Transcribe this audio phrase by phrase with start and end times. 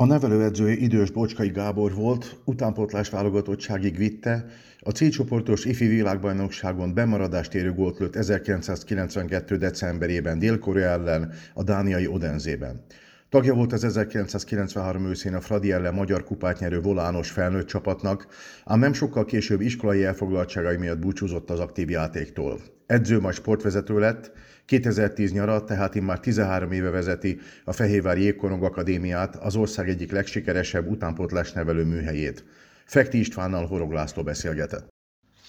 [0.00, 4.46] A nevelőedzője idős Bocskai Gábor volt, utánpótlás válogatottságig vitte,
[4.80, 9.56] a C csoportos ifi világbajnokságon bemaradást érő gólt lőtt 1992.
[9.56, 12.84] decemberében Dél-Korea ellen a dániai Odenzében.
[13.28, 18.26] Tagja volt az 1993 őszén a Fradi ellen magyar kupát nyerő volános felnőtt csapatnak,
[18.64, 22.60] ám nem sokkal később iskolai elfoglaltságai miatt búcsúzott az aktív játéktól.
[22.86, 24.32] Edző majd sportvezető lett,
[24.68, 30.88] 2010 nyara, tehát immár 13 éve vezeti a Fehérvári Jégkorong Akadémiát, az ország egyik legsikeresebb
[30.90, 32.44] utánpótlás nevelő műhelyét.
[32.84, 34.88] Fekti Istvánnal Horog László beszélgetett.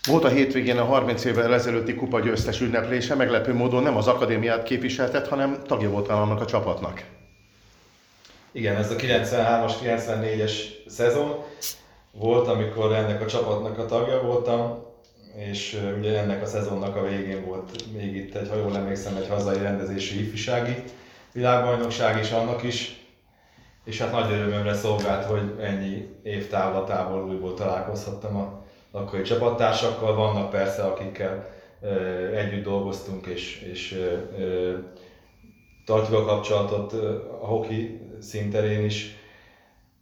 [0.07, 4.63] Volt a hétvégén a 30 évvel ezelőtti kupa győztes ünneplése, meglepő módon nem az akadémiát
[4.63, 7.03] képviseltet, hanem tagja volt annak a csapatnak.
[8.51, 10.51] Igen, ez a 93-as, 94-es
[10.88, 11.44] szezon
[12.11, 14.88] volt, amikor ennek a csapatnak a tagja voltam,
[15.47, 19.27] és ugye ennek a szezonnak a végén volt még itt egy, ha jól emlékszem, egy
[19.27, 20.83] hazai rendezésű ifjúsági
[21.33, 23.07] világbajnokság is annak is,
[23.85, 30.15] és hát nagy örömömre szolgált, hogy ennyi év távlatából újból találkozhattam a akkori csapattársakkal.
[30.15, 31.49] Vannak persze, akikkel
[32.35, 34.05] együtt dolgoztunk, és, és
[35.85, 36.93] tartjuk a kapcsolatot
[37.41, 39.15] a hoki szinterén is,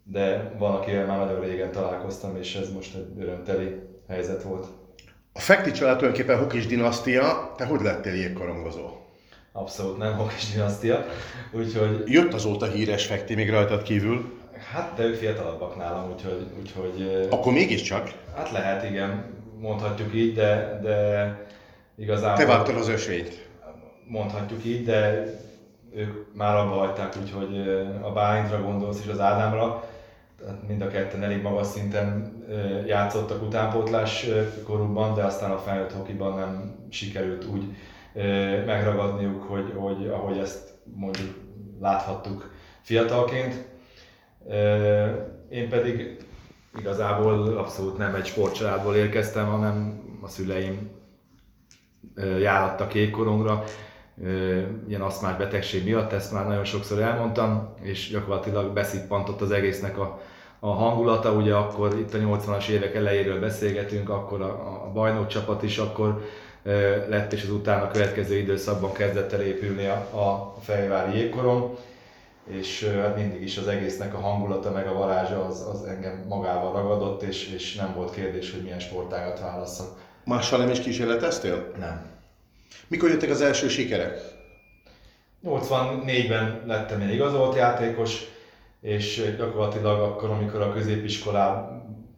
[0.03, 4.67] de van, akivel már nagyon régen találkoztam, és ez most egy örömteli helyzet volt.
[5.37, 8.89] A Fekti család tulajdonképpen hokis dinasztia, te hogy lettél jégkorongozó?
[9.51, 11.05] Abszolút nem hokis dinasztia,
[11.51, 12.03] úgyhogy...
[12.05, 14.39] Jött azóta híres Fekti még rajtad kívül?
[14.71, 16.47] Hát, de ők fiatalabbak nálam, úgyhogy...
[16.59, 18.11] úgyhogy Akkor mégiscsak?
[18.35, 19.25] Hát lehet, igen,
[19.59, 21.35] mondhatjuk így, de, de
[21.97, 22.45] igazából...
[22.45, 23.47] Te vágtad az ösvényt.
[24.07, 25.23] Mondhatjuk így, de
[25.95, 27.67] ők már abba hagyták, úgyhogy
[28.01, 29.86] a Bálintra gondolsz és az Ádámra,
[30.67, 32.35] mind a ketten elég magas szinten
[32.85, 34.27] játszottak utánpótlás
[34.63, 37.63] korukban, de aztán a felnőtt hokiban nem sikerült úgy
[38.65, 41.35] megragadniuk, hogy, hogy ahogy ezt mondjuk
[41.79, 43.65] láthattuk fiatalként.
[45.49, 46.17] Én pedig
[46.79, 50.89] igazából abszolút nem egy sportcsaládból érkeztem, hanem a szüleim
[52.39, 53.63] járattak ékkorongra,
[54.87, 60.21] ilyen aszmás betegség miatt, ezt már nagyon sokszor elmondtam, és gyakorlatilag beszippantott az egésznek a,
[60.59, 65.63] a hangulata, ugye akkor itt a 80-as évek elejéről beszélgetünk, akkor a, a bajnok csapat
[65.63, 66.21] is akkor
[67.07, 71.75] lett, és az utána a következő időszakban kezdett el épülni a, a Fejvári jégkorom,
[72.47, 76.73] és hát mindig is az egésznek a hangulata meg a varázsa az, az engem magával
[76.73, 79.87] ragadott, és, és nem volt kérdés, hogy milyen sportágat válasszak.
[80.23, 81.71] Mással nem is kísérleteztél?
[81.79, 82.16] Nem.
[82.87, 84.19] Mikor jöttek az első sikerek?
[85.45, 88.21] 84-ben lettem egy igazolt játékos,
[88.81, 91.71] és gyakorlatilag akkor, amikor a középiskolát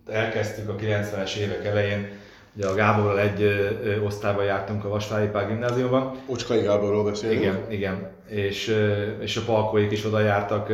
[0.08, 2.10] elkezdtük a 90-es évek elején,
[2.56, 6.16] ugye a Gáborral egy ö, osztályban jártunk a Vasvári Pál gimnáziumban.
[6.26, 7.42] Ocskai Gáborról beszélünk.
[7.42, 8.10] Igen, igen.
[8.28, 8.76] És,
[9.20, 10.68] és a Palkóik is oda jártak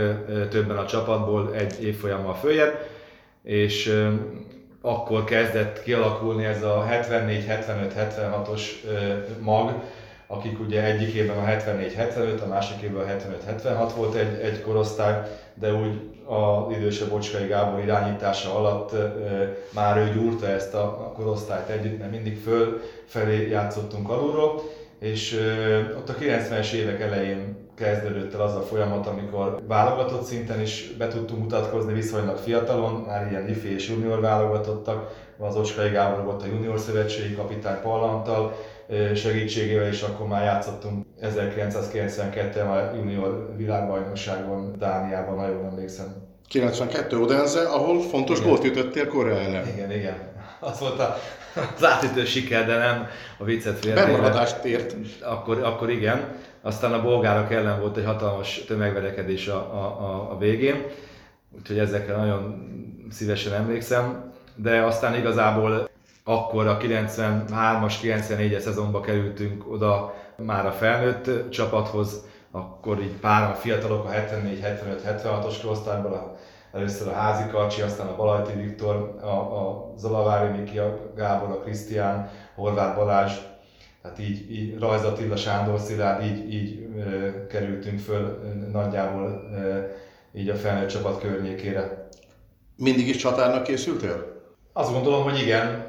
[0.50, 2.88] többen a csapatból egy évfolyammal följebb,
[3.44, 4.04] és
[4.86, 8.62] akkor kezdett kialakulni ez a 74-75-76-os
[9.40, 9.84] mag,
[10.28, 13.12] akik ugye egyik évben a 74-75, a másik évben a
[13.52, 15.22] 75-76 volt egy, egy korosztály,
[15.54, 19.14] de úgy az idősebb Bocskai Gábor irányítása alatt e,
[19.74, 24.62] már ő gyúrta ezt a korosztályt együtt, mert mindig fölfelé játszottunk alulról,
[25.00, 30.62] és e, ott a 90-es évek elején kezdődött el az a folyamat, amikor válogatott szinten
[30.62, 36.24] is be tudtunk mutatkozni viszonylag fiatalon, már ilyen ifi és junior válogatottak, az Ocskai Gábor
[36.24, 38.56] volt a junior szövetségi kapitány Pallantal,
[39.16, 46.16] segítségével, és akkor már játszottunk 1992-ben a junior világbajnokságon Dániában, nagyon emlékszem.
[46.48, 48.50] 92 Odense, ahol fontos igen.
[48.50, 49.68] gólt ütöttél Korea ellen.
[49.68, 50.16] Igen, igen.
[50.60, 51.18] Az volt a,
[51.76, 53.08] az átütő siker, de nem
[53.38, 54.06] a viccet félre.
[54.06, 54.96] Bemaradást ért.
[55.22, 56.36] Akkor, akkor igen.
[56.66, 60.86] Aztán a bolgárok ellen volt egy hatalmas tömegverekedés a, a, a, a végén,
[61.58, 62.68] úgyhogy ezekre nagyon
[63.10, 64.34] szívesen emlékszem.
[64.56, 65.90] De aztán igazából
[66.24, 74.06] akkor a 93-as, 94-es szezonba kerültünk oda már a felnőtt csapathoz, akkor így páran fiatalok
[74.06, 76.38] a 74-75-76-os korosztályból,
[76.72, 81.60] először a Házi Karcsi, aztán a Balajti Viktor, a, a Zalavári Miki, a Gábor, a
[81.60, 83.32] Krisztián, Horváth Balázs,
[84.06, 89.80] tehát így, így Rajz Attila, Sándor Szilárd, így, így ö, kerültünk föl ö, nagyjából ö,
[90.40, 92.08] így a felnőtt csapat környékére.
[92.78, 94.42] Mindig is csatárnak készültél?
[94.74, 95.86] Azt gondolom, hogy igen,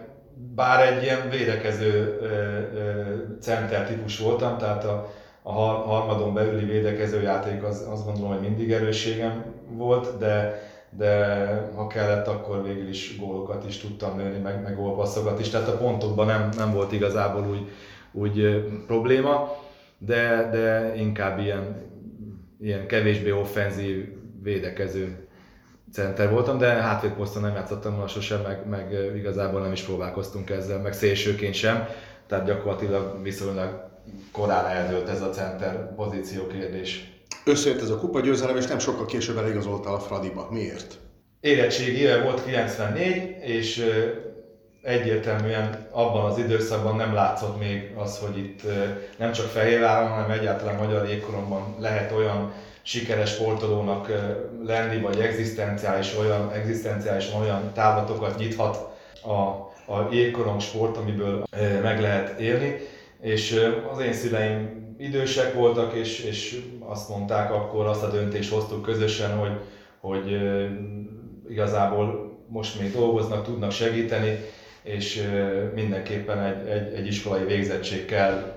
[0.55, 5.13] bár egy ilyen védekező ö, ö, center típus voltam, tehát a,
[5.43, 11.87] a harmadon belüli védekező játék az, azt gondolom, hogy mindig erősségem volt, de, de ha
[11.87, 16.27] kellett, akkor végül is gólokat is tudtam nőni, meg, meg gólpasszokat is, tehát a pontokban
[16.27, 17.69] nem, nem volt igazából úgy,
[18.17, 19.57] úgy probléma,
[19.99, 21.91] de, de inkább ilyen,
[22.61, 24.09] ilyen kevésbé offenzív
[24.43, 25.29] védekező
[25.93, 30.81] center voltam, de hátvédposzton nem játszottam volna sosem, meg, meg igazából nem is próbálkoztunk ezzel,
[30.81, 31.89] meg szélsőként sem,
[32.27, 33.85] tehát gyakorlatilag viszonylag
[34.33, 37.11] korán eldőlt ez a center pozíció kérdés.
[37.45, 40.49] Összejött ez a kupa győzelem, és nem sokkal később eligazoltál a Fradiba.
[40.51, 40.99] Miért?
[41.41, 43.85] Érettség éve volt 94, és
[44.87, 48.61] egyértelműen abban az időszakban nem látszott még az, hogy itt
[49.17, 52.53] nem csak Fehérváron, hanem egyáltalán magyar jégkoromban lehet olyan
[52.83, 54.13] sikeres sportolónak
[54.65, 58.77] lenni, vagy egzisztenciális olyan, egzisztenciális olyan távlatokat nyithat
[59.23, 59.33] a,
[59.93, 61.45] a jégkorong sport, amiből
[61.83, 62.77] meg lehet élni.
[63.21, 63.61] És
[63.93, 69.39] az én szüleim idősek voltak, és, és azt mondták akkor, azt a döntést hoztuk közösen,
[69.39, 69.61] hogy,
[70.01, 70.41] hogy
[71.49, 74.39] igazából most még dolgoznak, tudnak segíteni,
[74.87, 75.31] és
[75.75, 78.55] mindenképpen egy, egy, egy iskolai végzettség kell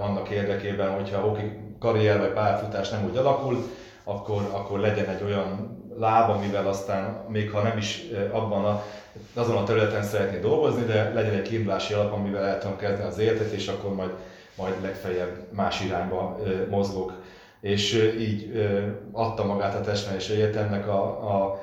[0.00, 3.56] annak érdekében, hogyha a hoki karrier vagy pályafutás nem úgy alakul,
[4.04, 8.82] akkor, akkor legyen egy olyan láb, amivel aztán, még ha nem is abban a,
[9.34, 13.18] azon a területen szeretné dolgozni, de legyen egy kiindulási alap, amivel el tudom kezdeni az
[13.18, 14.10] életet, és akkor majd,
[14.56, 16.38] majd legfeljebb más irányba
[16.70, 17.12] mozgok.
[17.60, 18.52] És így
[19.12, 21.62] adta magát a testnevelési egyetemnek a, a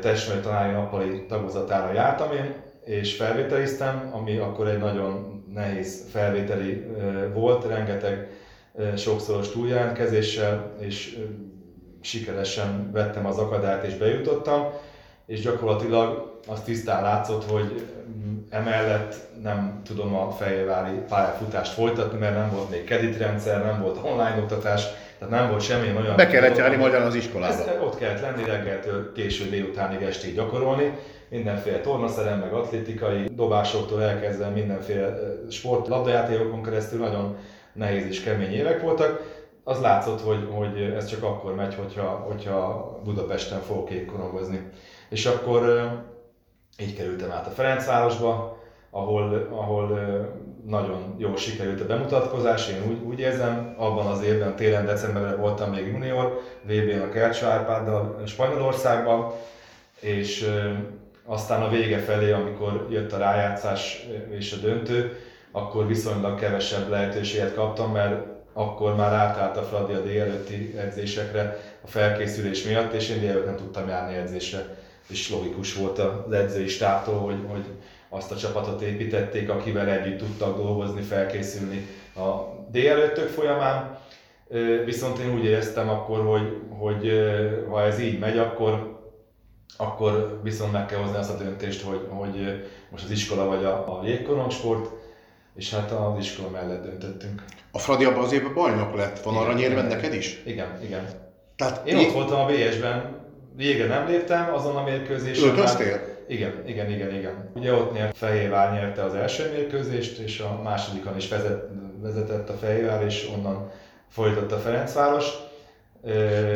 [0.00, 2.54] testnevelő tanári nappali tagozatára jártam én,
[2.86, 6.86] és felvételiztem, ami akkor egy nagyon nehéz felvételi
[7.32, 8.28] volt, rengeteg
[8.96, 11.18] sokszoros túljelentkezéssel, és
[12.00, 14.68] sikeresen vettem az akadályt és bejutottam,
[15.26, 17.86] és gyakorlatilag az tisztán látszott, hogy
[18.50, 24.36] emellett nem tudom a fejvári pályafutást folytatni, mert nem volt még kreditrendszer, nem volt online
[24.40, 24.84] oktatás,
[25.18, 26.16] tehát nem volt semmi olyan...
[26.16, 27.52] Be kellett járni magyar az iskolába.
[27.52, 30.92] Ez, ott kellett lenni reggeltől késő délutánig estig gyakorolni,
[31.28, 35.18] mindenféle tornaszerem, meg atlétikai dobásoktól elkezdve mindenféle
[35.50, 37.36] sport, labdajátékokon keresztül nagyon
[37.72, 39.34] nehéz és kemény évek voltak.
[39.64, 44.70] Az látszott, hogy, hogy ez csak akkor megy, hogyha, hogyha Budapesten fogok ékkorongozni.
[45.08, 45.90] És akkor
[46.78, 48.58] így kerültem át a Ferencvárosba,
[48.90, 49.98] ahol, ahol
[50.66, 55.70] nagyon jól sikerült a bemutatkozás, én úgy, úgy érzem, abban az évben, télen, decemberben voltam
[55.70, 59.32] még junior, VB-n a Kercső Árpáddal Spanyolországban,
[60.00, 60.50] és
[61.26, 65.18] aztán a vége felé, amikor jött a rájátszás és a döntő,
[65.52, 71.86] akkor viszonylag kevesebb lehetőséget kaptam, mert akkor már átállt a Fradi a délelőtti edzésekre a
[71.86, 74.76] felkészülés miatt, és én délelőtt nem tudtam járni edzésre.
[75.08, 77.64] És logikus volt az edzői stábtól, hogy, hogy
[78.08, 81.86] azt a csapatot építették, akivel együtt tudtak dolgozni, felkészülni
[82.16, 83.98] a délelőttök folyamán.
[84.84, 87.12] Viszont én úgy éreztem akkor, hogy, hogy
[87.68, 88.95] ha ez így megy, akkor
[89.76, 93.98] akkor viszont meg kell hozni azt a döntést, hogy, hogy most az iskola vagy a,
[93.98, 94.90] a jégkorongsport,
[95.54, 97.44] és hát az iskola mellett döntöttünk.
[97.70, 100.42] A Fradi abban az évben bajnok lett, van aranyérved neked is?
[100.44, 101.06] Igen, igen.
[101.56, 103.24] Tehát Én ott voltam a BS-ben,
[103.56, 105.48] végre nem léptem azon a mérkőzésen.
[105.48, 106.00] Öltöztél?
[106.28, 107.50] Igen, igen, igen, igen.
[107.54, 111.68] Ugye ott nyert Fehérvár nyerte az első mérkőzést, és a másodikon is vezet,
[112.02, 113.70] vezetett a Fehérvár, és onnan
[114.08, 115.32] folytatta Ferencváros.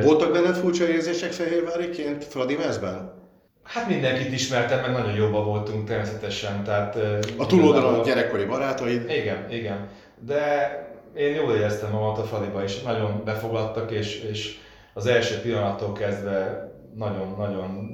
[0.03, 3.19] Voltak benned furcsa érzések Fehérváriként Fradi Mezben?
[3.63, 6.65] Hát mindenkit ismertem, meg nagyon jobban voltunk természetesen.
[6.65, 6.99] Tehát,
[7.37, 9.11] a túloldalon a gyerekkori barátaid?
[9.11, 9.89] Igen, igen.
[10.27, 10.75] De
[11.17, 14.59] én jól éreztem magam a Fradiba is, nagyon befogadtak, és, és
[14.95, 17.89] az első pillanattól kezdve nagyon-nagyon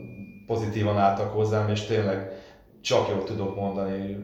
[0.46, 2.32] pozitívan álltak hozzám, és tényleg
[2.80, 4.18] csak jól tudok mondani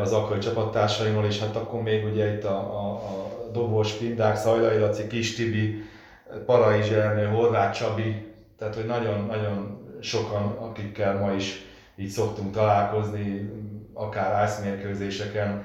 [0.00, 4.78] az akkori csapattársaimról, és hát akkor még ugye itt a, a, a Dobos, Pindák, Szajlai
[4.78, 5.82] Laci, Kis Tibi,
[6.46, 11.64] Parai Zsernő, Horváth Csabi, tehát hogy nagyon-nagyon sokan, akikkel ma is
[11.96, 13.50] így szoktunk találkozni,
[13.92, 15.64] akár ászmérkőzéseken,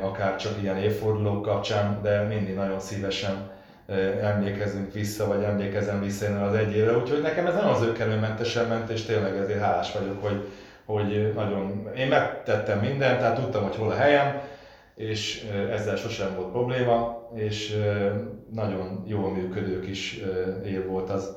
[0.00, 3.50] akár csak ilyen évfordulók kapcsán, de mindig nagyon szívesen
[4.20, 6.96] emlékezünk vissza, vagy emlékezem vissza én az egy évre.
[6.96, 10.48] Úgyhogy nekem ez nem az őkenőmentesen ment, és tényleg ezért hálás vagyok, hogy,
[10.86, 14.40] hogy nagyon, én megtettem mindent, tehát tudtam, hogy hol a helyem,
[14.94, 17.76] és ezzel sosem volt probléma, és
[18.52, 20.20] nagyon jól működő kis
[20.64, 21.36] év volt az.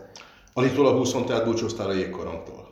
[0.54, 2.70] Alítólag 20 tehát búcsúztál a jégkoromtól.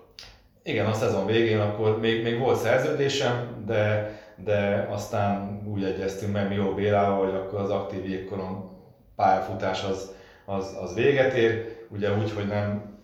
[0.64, 4.12] Igen, a szezon végén akkor még, még volt szerződésem, de,
[4.44, 8.70] de aztán úgy egyeztünk meg jó Bélával, hogy akkor az aktív jégkorom
[9.16, 10.12] pályafutás az,
[10.46, 11.78] az, az véget ér.
[11.90, 12.97] Ugye úgy, hogy nem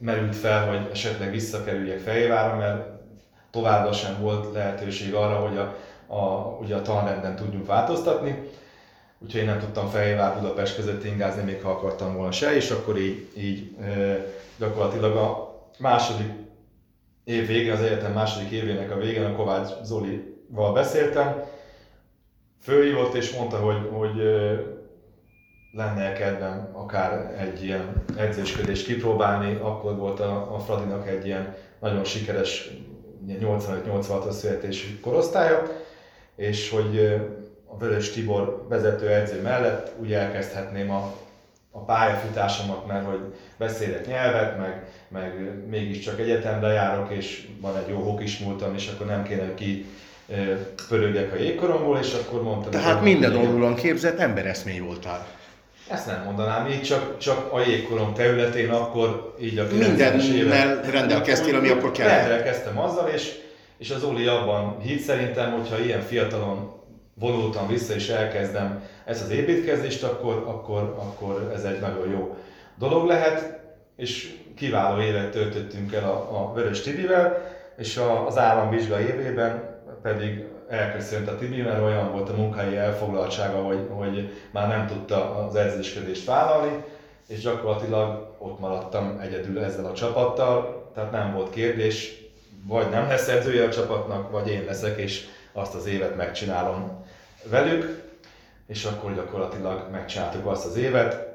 [0.00, 2.86] merült fel, hogy esetleg visszakerüljek Fejvára, mert
[3.50, 5.76] továbbra sem volt lehetőség arra, hogy a,
[6.14, 8.50] a, ugye a tanrenden tudjunk változtatni.
[9.18, 12.98] Úgyhogy én nem tudtam Fejvár Budapest között ingázni, még ha akartam volna se, és akkor
[12.98, 13.76] így, így
[14.58, 16.32] gyakorlatilag a második
[17.24, 21.42] év végén, az egyetem második évének a végén a Kovács Zolival beszéltem,
[22.62, 24.22] fölhívott és mondta, hogy, hogy
[25.76, 32.04] lenne kedvem akár egy ilyen edzősködést kipróbálni, akkor volt a, a Fradinak egy ilyen nagyon
[32.04, 32.70] sikeres
[33.28, 35.62] 85-86-os születésű korosztálya,
[36.36, 37.20] és hogy
[37.66, 41.14] a Vörös Tibor vezető edző mellett úgy elkezdhetném a,
[41.70, 43.20] a pályafutásomat, mert hogy
[43.56, 49.06] beszélek nyelvet, meg, meg mégiscsak egyetemre járok, és van egy jó hokis múltam, és akkor
[49.06, 49.86] nem kéne ki
[50.88, 52.70] pörögjek a jégkoromból, és akkor mondtam...
[52.70, 55.26] Tehát minden oldalon képzett embereszmény voltál.
[55.88, 61.68] Ezt nem mondanám így, csak, csak a jégkorom területén akkor így a Mindennel rendelkeztél, ami
[61.68, 62.08] akkor kell.
[62.08, 63.34] Rendelkeztem azzal, és,
[63.78, 66.72] és az Oli abban hitt szerintem, hogyha ilyen fiatalon
[67.14, 72.36] vonultam vissza és elkezdem ezt az építkezést, akkor, akkor, akkor ez egy nagyon jó
[72.78, 73.60] dolog lehet,
[73.96, 80.44] és kiváló évet töltöttünk el a, a Vörös Tibivel, és a, az államvizsga évében pedig
[80.68, 85.54] elköszönt a Tibi, mert olyan volt a munkai elfoglaltsága, hogy, hogy már nem tudta az
[85.54, 86.84] edzéskedést vállalni,
[87.28, 92.22] és gyakorlatilag ott maradtam egyedül ezzel a csapattal, tehát nem volt kérdés,
[92.66, 97.04] vagy nem lesz edzője a csapatnak, vagy én leszek, és azt az évet megcsinálom
[97.50, 98.02] velük,
[98.66, 101.26] és akkor gyakorlatilag megcsináltuk azt az évet,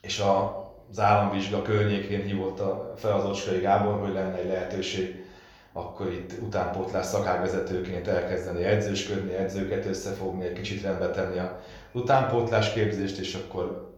[0.00, 2.62] és a, az államvizsga környékén hívott
[2.96, 5.24] fel az Ocskai Gábor, hogy lenne egy lehetőség
[5.72, 11.60] akkor itt utánpótlás szakágvezetőként elkezdeni edzősködni, edzőket összefogni, egy kicsit rendbe tenni a
[11.92, 13.96] utánpótlás képzést, és akkor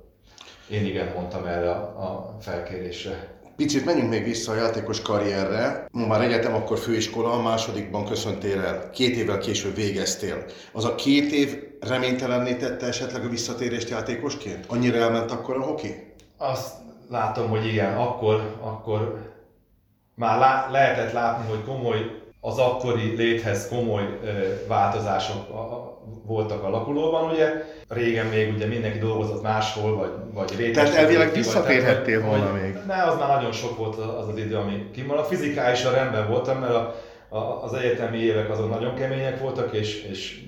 [0.71, 3.39] én igen mondtam erre a felkérésre.
[3.57, 5.89] Picit menjünk még vissza a játékos karrierre.
[5.93, 10.45] Már egyetem, akkor főiskola, a másodikban köszöntél el, két évvel később végeztél.
[10.73, 14.65] Az a két év reménytelenné tette esetleg a visszatérést játékosként?
[14.67, 16.15] Annyira elment akkor a hoki?
[16.37, 16.75] Azt
[17.09, 19.30] látom, hogy igen, akkor, akkor
[20.21, 22.11] már lá, lehetett látni, hogy komoly,
[22.41, 24.29] az akkori léthez komoly ö,
[24.69, 27.65] változások a, voltak alakulóban, ugye.
[27.89, 30.91] Régen még ugye mindenki dolgozott máshol, vagy, vagy rétes.
[30.91, 32.79] Tehát elvileg visszatérhettél volna még.
[32.87, 35.29] Ne, az már nagyon sok volt az az idő, ami kimaradt.
[35.29, 36.95] Fizikálisan rendben voltam, mert a,
[37.29, 40.41] a, az egyetemi évek azok nagyon kemények voltak, és, és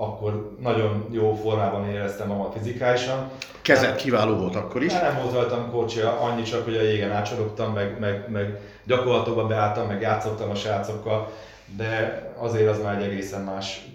[0.00, 3.30] akkor nagyon jó formában éreztem magam fizikálisan.
[3.62, 4.92] Kezed kiváló volt akkor is?
[4.92, 10.00] Nem rajtam kocsia, annyi csak, hogy a jégen átsorogtam, meg, meg, meg gyakorlatokba beálltam, meg
[10.00, 11.32] játszottam a srácokkal,
[11.76, 13.86] de azért az már egy egészen más.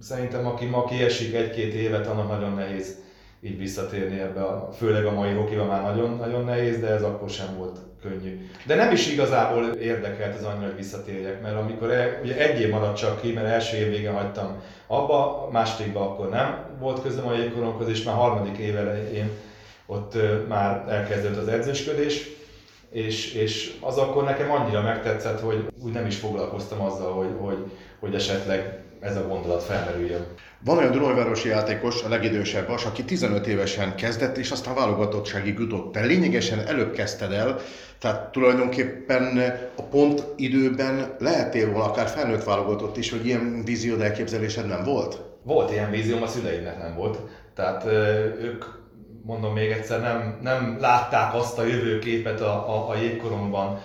[0.00, 2.96] Szerintem aki ma kiesik egy-két évet, annak nagyon nehéz
[3.40, 7.30] így visszatérni ebbe, a, főleg a mai hokiba már nagyon, nagyon nehéz, de ez akkor
[7.30, 8.48] sem volt könnyű.
[8.66, 12.70] De nem is igazából érdekelt ez annyira, hogy visszatérjek, mert amikor el, ugye egy év
[12.70, 17.34] maradt csak ki, mert első év végén hagytam abba, másodikban akkor nem volt közöm a
[17.34, 19.30] jégkoromhoz, és már harmadik év elején
[19.86, 20.14] ott
[20.48, 22.28] már elkezdődött az edzősködés,
[22.90, 27.70] és, és az akkor nekem annyira megtetszett, hogy úgy nem is foglalkoztam azzal, hogy, hogy,
[27.98, 30.26] hogy esetleg ez a gondolat felmerüljön.
[30.64, 35.92] Van olyan Dunajvárosi játékos, a legidősebb vas, aki 15 évesen kezdett, és aztán válogatottságig jutott.
[35.92, 37.58] Te lényegesen előbb kezdted el,
[37.98, 44.66] tehát tulajdonképpen a pont időben lehetél volna akár felnőtt válogatott is, hogy ilyen víziód elképzelésed
[44.66, 45.20] nem volt?
[45.42, 47.18] Volt ilyen vízióm, a szüleimnek nem volt.
[47.54, 47.84] Tehát
[48.42, 48.64] ők,
[49.22, 53.80] mondom még egyszer, nem, nem látták azt a jövőképet a, a, a jégkoromban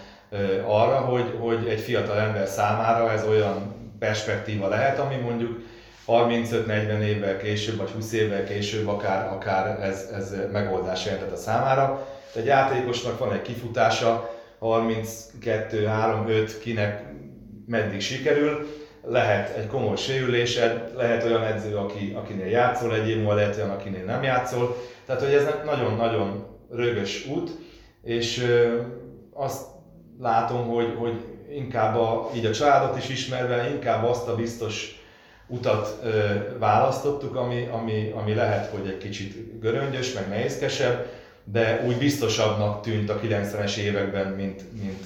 [0.66, 5.60] arra, hogy, hogy egy fiatal ember számára ez olyan perspektíva lehet, ami mondjuk
[6.08, 12.08] 35-40 évvel később, vagy 20 évvel később akár, akár ez, ez megoldás jelentett a számára.
[12.34, 14.30] De egy játékosnak van egy kifutása,
[14.60, 17.04] 32, 3, 5, kinek
[17.68, 18.68] meddig sikerül,
[19.06, 23.70] lehet egy komoly sérülésed, lehet olyan edző, aki, akinél játszol egy év múlva, lehet olyan,
[23.70, 24.78] akinél nem játszol.
[25.06, 27.52] Tehát, hogy ez nagyon-nagyon rögös út,
[28.04, 28.46] és
[29.34, 29.66] azt
[30.20, 35.02] látom, hogy, hogy inkább a, így a családot is ismerve, inkább azt a biztos
[35.48, 36.10] utat ö,
[36.60, 41.06] választottuk, ami, ami, ami lehet, hogy egy kicsit göröngyös, meg nehézkesebb,
[41.44, 45.06] de úgy biztosabbnak tűnt a 90-es években, mint, mint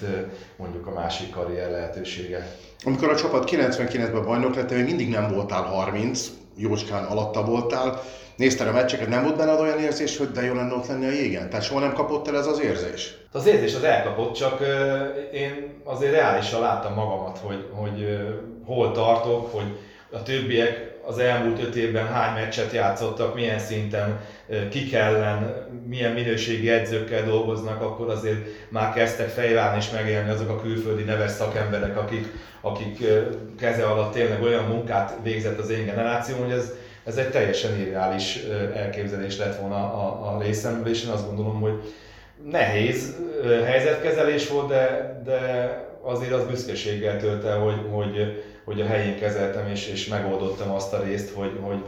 [0.56, 2.48] mondjuk a másik karrier lehetősége.
[2.84, 8.02] Amikor a csapat 99-ben bajnok lett, még mindig nem voltál 30, jócskán alatta voltál,
[8.38, 11.12] nézted a meccseket, nem volt benned olyan érzés, hogy de jó lenne ott lenni a
[11.12, 11.50] jégen?
[11.50, 13.18] Tehát soha nem kapott el ez az érzés?
[13.32, 14.60] Az érzés az elkapott, csak
[15.34, 18.18] én azért reálisan láttam magamat, hogy, hogy
[18.66, 19.78] hol tartok, hogy
[20.12, 24.20] a többiek az elmúlt öt évben hány meccset játszottak, milyen szinten,
[24.70, 30.62] kik ellen, milyen minőségi edzőkkel dolgoznak, akkor azért már kezdtek fejválni és megélni azok a
[30.62, 32.28] külföldi neves szakemberek, akik,
[32.62, 33.04] akik
[33.60, 36.72] keze alatt tényleg olyan munkát végzett az én generációm, hogy ez,
[37.08, 38.40] ez egy teljesen irreális
[38.76, 41.94] elképzelés lett volna a, a részemről, és én azt gondolom, hogy
[42.52, 43.16] nehéz
[43.66, 45.40] helyzetkezelés volt, de, de
[46.02, 50.94] azért az büszkeséggel tölt el, hogy, hogy, hogy a helyén kezeltem és, és megoldottam azt
[50.94, 51.84] a részt, hogy, hogy,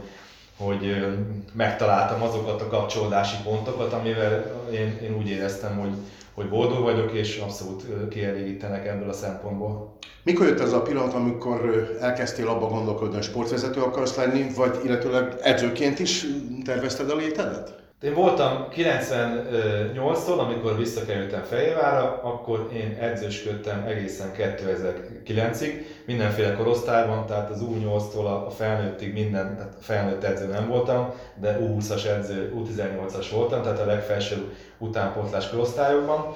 [0.64, 1.06] hogy
[1.52, 5.92] megtaláltam azokat a kapcsolódási pontokat, amivel én, én úgy éreztem, hogy,
[6.34, 9.98] hogy boldog vagyok, és abszolút kielégítenek ebből a szempontból.
[10.22, 15.36] Mikor jött ez a pillanat, amikor elkezdtél abba gondolkodni, hogy sportvezető akarsz lenni, vagy illetőleg
[15.42, 16.26] edzőként is
[16.64, 17.89] tervezted a létedet?
[18.02, 25.72] Én voltam 98-tól, amikor visszakerültem Fejvára, akkor én edzősködtem egészen 2009-ig,
[26.06, 32.04] mindenféle korosztályban, tehát az U8-tól a felnőttig minden, tehát felnőtt edző nem voltam, de U20-as
[32.06, 36.34] edző, U18-as voltam, tehát a legfelső utánpótlás korosztályokban.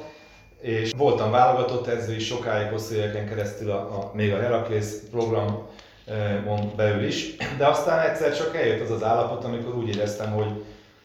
[0.61, 6.73] És voltam válogatott edző is sokáig, hosszú éveken keresztül a, a, még a Heraklész programon
[6.77, 10.65] belül is, de aztán egyszer csak eljött az az állapot, amikor úgy éreztem, hogy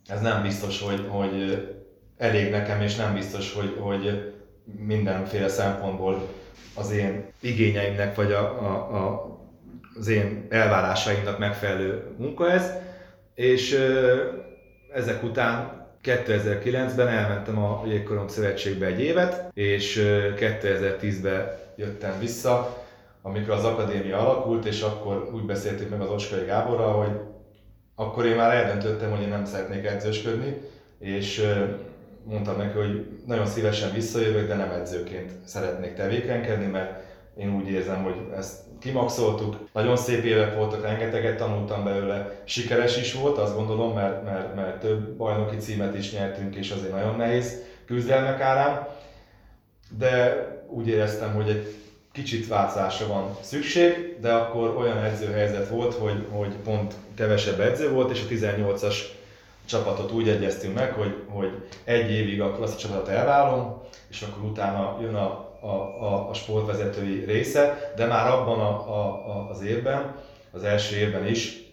[0.10, 1.68] ez nem biztos, hogy, hogy
[2.18, 4.34] elég nekem, és nem biztos, hogy, hogy
[4.78, 6.28] mindenféle szempontból
[6.75, 9.38] az én igényeimnek, vagy a, a, a,
[10.00, 12.72] az én elvárásaimnak megfelelő munka ez.
[13.36, 13.80] És
[14.94, 20.00] ezek után 2009-ben elmentem a Jégkorom Szövetségbe egy évet, és
[20.36, 22.84] 2010-ben jöttem vissza,
[23.22, 27.20] amikor az akadémia alakult, és akkor úgy beszéltük meg az Ocskai Gáborral, hogy
[28.00, 30.58] akkor én már eldöntöttem, hogy én nem szeretnék edzősködni,
[31.00, 31.46] és
[32.24, 37.03] mondtam neki, hogy nagyon szívesen visszajövök, de nem edzőként szeretnék tevékenykedni, mert
[37.38, 39.58] én úgy érzem, hogy ezt kimaxoltuk.
[39.74, 44.79] Nagyon szép évek voltak, rengeteget tanultam belőle, sikeres is volt, azt gondolom, mert, mert, mert
[44.79, 48.88] több bajnoki címet is nyertünk, és azért nagyon nehéz küzdelmek árán.
[49.98, 51.75] De úgy éreztem, hogy egy
[52.20, 58.12] kicsit változásra van szükség, de akkor olyan edzőhelyzet volt, hogy, hogy pont kevesebb edző volt,
[58.12, 58.96] és a 18-as
[59.65, 61.52] csapatot úgy egyeztünk meg, hogy, hogy
[61.84, 65.67] egy évig a klasszik csapatot elválom, és akkor utána jön a, a,
[66.00, 70.15] a, a sportvezetői része, de már abban a, a, a, az évben,
[70.52, 71.67] az első évben is,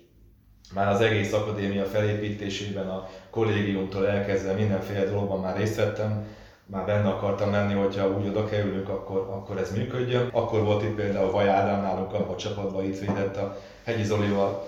[0.75, 6.27] már az egész akadémia felépítésében, a kollégiumtól elkezdve mindenféle dologban már részt vettem,
[6.67, 10.29] már benne akartam lenni, hogyha úgy oda kerülünk, akkor, akkor ez működjön.
[10.33, 14.67] Akkor volt itt például Vaj Ádám nálunk a csapatban, itt védett a Hegyi Zolival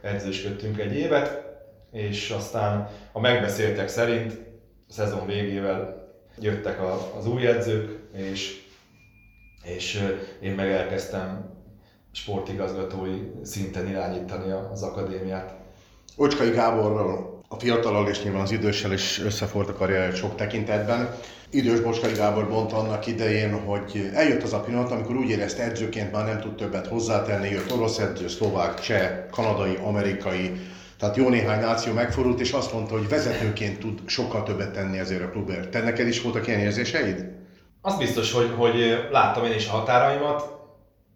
[0.00, 1.50] edzősködtünk egy évet,
[1.90, 4.32] és aztán a megbeszéltek szerint
[4.88, 8.62] a szezon végével jöttek a, az új edzők, és,
[9.62, 10.08] és
[10.40, 11.50] én meg elkezdtem
[12.12, 15.54] sportigazgatói szinten irányítani az akadémiát.
[16.16, 21.14] Ocskai Gáborral a fiatalal és nyilván az időssel is összefort a karrier sok tekintetben.
[21.50, 26.12] Idős Boskai Gábor mondta annak idején, hogy eljött az a pillanat, amikor úgy érezte edzőként
[26.12, 30.52] már nem tud többet hozzátenni, jött orosz edző, szlovák, cseh, kanadai, amerikai,
[30.98, 35.22] tehát jó néhány náció megfordult, és azt mondta, hogy vezetőként tud sokkal többet tenni ezért
[35.22, 35.70] a klubért.
[35.70, 37.24] Te neked is voltak ilyen érzéseid?
[37.80, 40.60] Az biztos, hogy, hogy láttam én is a határaimat.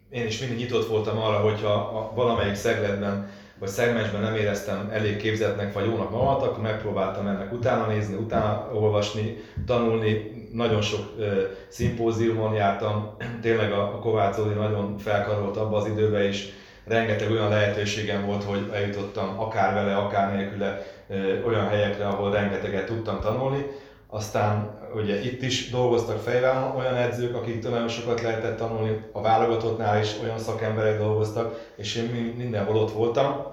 [0.09, 5.17] Én is mindig nyitott voltam arra, hogyha a valamelyik szegletben vagy szegmensben nem éreztem elég
[5.17, 10.35] képzetnek vagy jónak magamat, akkor megpróbáltam ennek utána nézni, utána olvasni, tanulni.
[10.53, 16.27] Nagyon sok ö, szimpóziumon jártam, tényleg a, a Kovács Zoli nagyon felkarolt abba az időben
[16.27, 16.49] is,
[16.85, 22.85] rengeteg olyan lehetőségem volt, hogy eljutottam akár vele, akár nélküle ö, olyan helyekre, ahol rengeteget
[22.85, 23.65] tudtam tanulni.
[24.09, 30.01] Aztán ugye itt is dolgoztak fejvállalon olyan edzők, akiktől nagyon sokat lehetett tanulni, a válogatottnál
[30.01, 33.45] is olyan szakemberek dolgoztak, és én mindenhol ott voltam.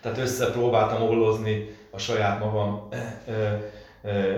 [0.00, 2.88] Tehát összepróbáltam ollozni a saját magam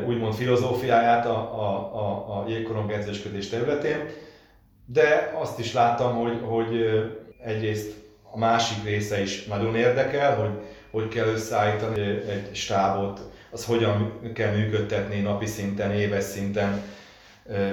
[0.06, 4.08] úgymond filozófiáját a, a, a, a jégkorong edzősködés területén,
[4.86, 6.84] de azt is láttam, hogy, hogy
[7.44, 7.94] egyrészt
[8.30, 10.50] a másik része is nagyon érdekel, hogy
[10.94, 13.20] hogy kell összeállítani egy stábot,
[13.54, 16.82] az hogyan kell működtetni napi szinten, éves szinten,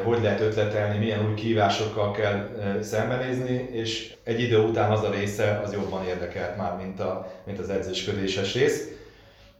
[0.03, 2.49] hogy lehet ötletelni, milyen új kívásokkal kell
[2.81, 7.59] szembenézni, és egy idő után az a része az jobban érdekelt már, mint, a, mint
[7.59, 8.87] az edzősködéses rész.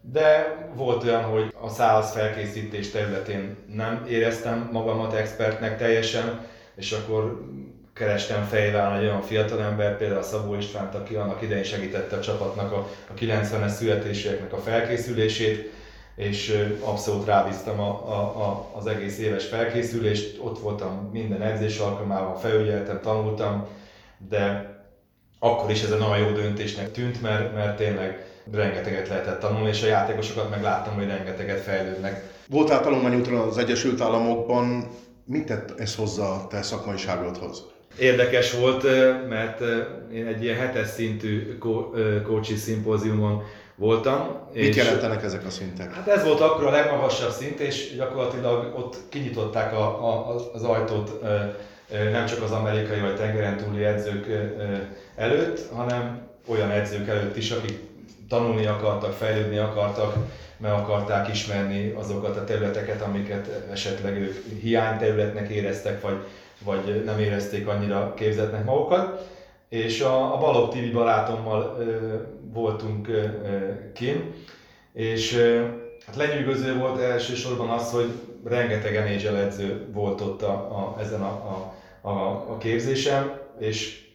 [0.01, 7.45] De volt olyan, hogy a szállás felkészítés területén nem éreztem magamat expertnek teljesen, és akkor
[7.93, 12.71] kerestem fejvel egy olyan fiatalember, például a Szabó Istvánt, aki annak idején segítette a csapatnak
[12.71, 15.71] a, a 90-es születéseknek a felkészülését,
[16.21, 22.36] és abszolút rábíztam a, a, a, az egész éves felkészülést, ott voltam minden edzés alkalmával,
[22.36, 23.67] felügyeltem, tanultam,
[24.29, 24.75] de
[25.39, 29.84] akkor is ez a nagyon jó döntésnek tűnt, mert, mert tényleg rengeteget lehetett tanulni, és
[29.84, 32.23] a játékosokat meg láttam, hogy rengeteget fejlődnek.
[32.47, 34.88] Voltál tanulmányúton az Egyesült Államokban,
[35.25, 37.65] mit tett ez hozzá a te szakmaiságodhoz?
[37.99, 38.84] Érdekes volt,
[39.29, 39.62] mert
[40.13, 41.57] én egy ilyen hetes szintű
[42.23, 43.43] coachi szimpóziumon
[43.82, 44.38] voltam.
[44.54, 45.94] Mit és jelentenek ezek a szintek?
[45.94, 51.22] Hát ez volt akkor a legmagasabb szint, és gyakorlatilag ott kinyitották a, a, az ajtót
[52.12, 54.28] nem csak az amerikai vagy tengeren túli edzők
[55.15, 57.80] előtt, hanem olyan edzők előtt is, akik
[58.30, 60.15] tanulni akartak, fejlődni akartak,
[60.58, 66.17] meg akarták ismerni azokat a területeket, amiket esetleg ők hiányterületnek éreztek, vagy,
[66.63, 69.30] vagy nem érezték annyira képzetnek magukat.
[69.71, 72.15] És a, a Balog TV barátommal ö,
[72.53, 73.23] voltunk ö,
[73.93, 74.34] kim,
[74.93, 75.65] és ö,
[76.05, 78.12] hát lenyűgöző volt elsősorban az, hogy
[78.43, 81.73] rengeteg NHL edző volt ott a, a, ezen a, a,
[82.10, 82.12] a,
[82.49, 84.10] a képzésem, és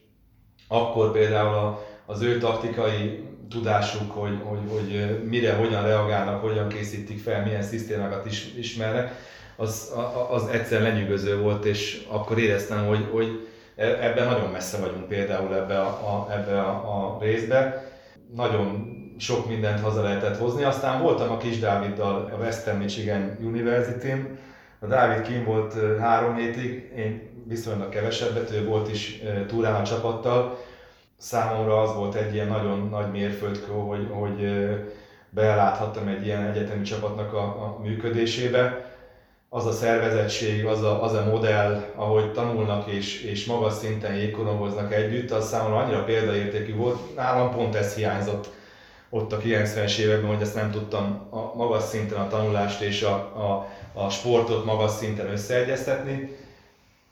[0.69, 7.19] akkor például a, az ő taktikai tudásuk, hogy, hogy, hogy mire, hogyan reagálnak, hogyan készítik
[7.19, 9.15] fel, milyen szisztémákat is, ismernek,
[9.57, 9.93] az,
[10.31, 15.81] az egyszer lenyűgöző volt, és akkor éreztem, hogy, hogy ebben nagyon messze vagyunk például ebbe
[15.81, 17.85] a, a, ebbe a, a részbe.
[18.35, 20.65] Nagyon sok mindent haza lehetett hozni.
[20.65, 24.39] Aztán voltam a kis Dáviddal a Western Michigan University-n.
[24.81, 30.59] A Dávid kim volt három hétig, én viszonylag kevesebbet, ő volt is túrán a csapattal,
[31.17, 34.69] számomra az volt egy ilyen nagyon nagy mérföldkő, hogy, hogy
[35.31, 38.86] beláthattam egy ilyen egyetemi csapatnak a, a működésébe.
[39.49, 44.95] Az a szervezettség, az a, az a modell, ahogy tanulnak és, és magas szinten jégkorongoznak
[44.95, 47.15] együtt, az számomra annyira példaértékű volt.
[47.15, 48.49] Nálam pont ez hiányzott
[49.11, 53.15] ott a 90-es években, hogy ezt nem tudtam a magas szinten a tanulást és a,
[53.15, 56.37] a, a sportot magas szinten összeegyeztetni.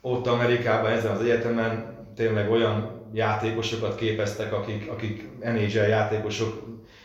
[0.00, 6.62] Ott Amerikában, ezen az egyetemen tényleg olyan játékosokat képeztek, akik, akik NHL játékosok,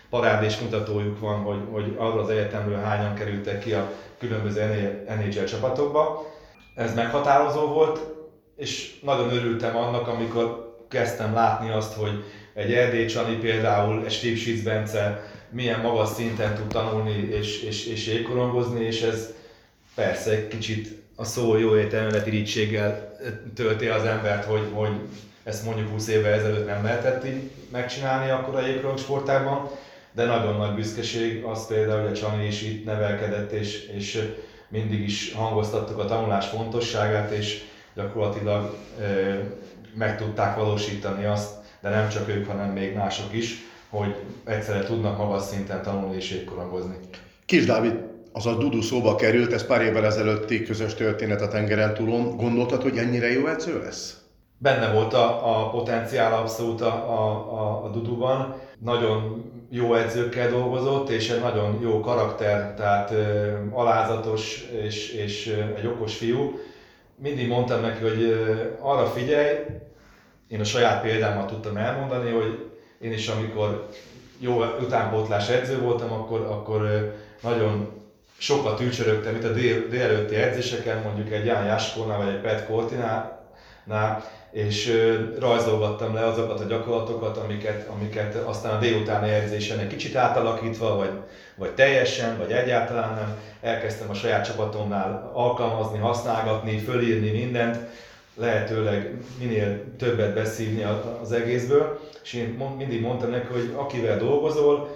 [0.10, 4.62] parádés mutatójuk van, hogy, hogy arról az egyetemről hányan kerültek ki a különböző
[5.08, 6.26] NHL csapatokba.
[6.76, 8.00] Ez meghatározó volt,
[8.56, 14.63] és nagyon örültem annak, amikor kezdtem látni azt, hogy egy Erdély Csani például, egy Schitz
[14.63, 19.34] Bence milyen magas szinten tud tanulni és, és, és jégkorongozni, és ez
[19.95, 23.17] persze egy kicsit a szó jó értelmelet irítséggel
[23.56, 24.91] tölti az embert, hogy, hogy
[25.43, 29.69] ezt mondjuk 20 évvel ezelőtt nem lehetett így megcsinálni akkor a jégkorong sportában,
[30.20, 34.30] de nagyon nagy büszkeség az például, hogy a Csani is itt nevelkedett, és, és
[34.68, 37.62] mindig is hangoztattuk a tanulás fontosságát, és
[37.96, 39.06] gyakorlatilag e,
[39.94, 41.50] meg tudták valósítani azt,
[41.82, 43.56] de nem csak ők, hanem még mások is,
[43.90, 46.96] hogy egyszerre tudnak magas szinten tanulni és jégkorongozni.
[47.46, 47.94] Kis Dávid,
[48.32, 52.38] az a Dudu szóba került, ez pár évvel ezelőtti közös történet a tengeren túlon.
[52.38, 54.19] Gondoltad, hogy ennyire jó edző lesz?
[54.62, 58.56] Benne volt a, a potenciál abszolút a, a, a Duduban.
[58.80, 65.78] Nagyon jó edzőkkel dolgozott, és egy nagyon jó karakter, tehát ö, alázatos és, és ö,
[65.78, 66.60] egy okos fiú.
[67.15, 69.56] Mindig mondtam neki, hogy ö, arra figyelj,
[70.48, 72.69] én a saját példámat tudtam elmondani, hogy
[73.00, 73.89] én is amikor
[74.39, 77.89] jó utánpótlás edző voltam, akkor, akkor nagyon
[78.38, 83.38] sokat ülcsörögtem itt a dél, délelőtti edzéseken, mondjuk egy Ján Jáskónál vagy egy Pet Kortinál,
[84.52, 84.93] és
[85.39, 91.12] rajzolgattam le azokat a gyakorlatokat, amiket, amiket aztán a délutáni edzésen egy kicsit átalakítva, vagy,
[91.56, 97.78] vagy teljesen, vagy egyáltalán nem, elkezdtem a saját csapatomnál alkalmazni, használgatni, fölírni mindent,
[98.36, 100.86] lehetőleg minél többet beszívni
[101.21, 104.89] az egészből, és én mindig mondtam neki, hogy akivel dolgozol,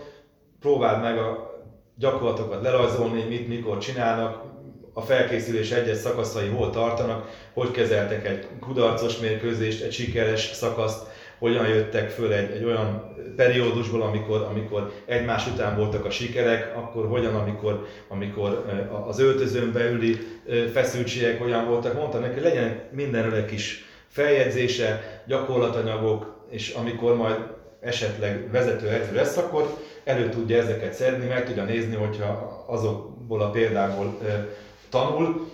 [0.60, 1.52] próbáld meg a
[1.96, 4.53] gyakorlatokat lerajzolni, mit, mikor csinálnak,
[4.94, 11.08] a felkészülés egyes szakaszai hol tartanak, hogy kezeltek egy kudarcos mérkőzést, egy sikeres szakaszt,
[11.40, 17.08] hogyan jöttek föl egy, egy olyan periódusból, amikor, amikor egymás után voltak a sikerek, akkor
[17.08, 18.66] hogyan, amikor, amikor
[19.08, 20.18] az öltözőn belüli
[20.74, 21.94] feszültségek hogyan voltak.
[21.94, 27.38] Mondtam neki, legyen mindenről egy kis feljegyzése, gyakorlatanyagok, és amikor majd
[27.82, 33.50] esetleg vezető edző lesz, akkor elő tudja ezeket szedni, meg tudja nézni, hogyha azokból a
[33.50, 34.18] példákból
[34.94, 35.52] tanul,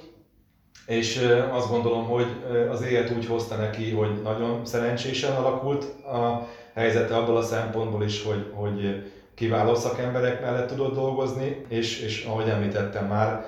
[0.85, 2.25] és azt gondolom, hogy
[2.71, 8.23] az élet úgy hozta neki, hogy nagyon szerencsésen alakult a helyzete abból a szempontból is,
[8.23, 13.45] hogy, hogy kiváló szakemberek mellett tudott dolgozni, és, és ahogy említettem már,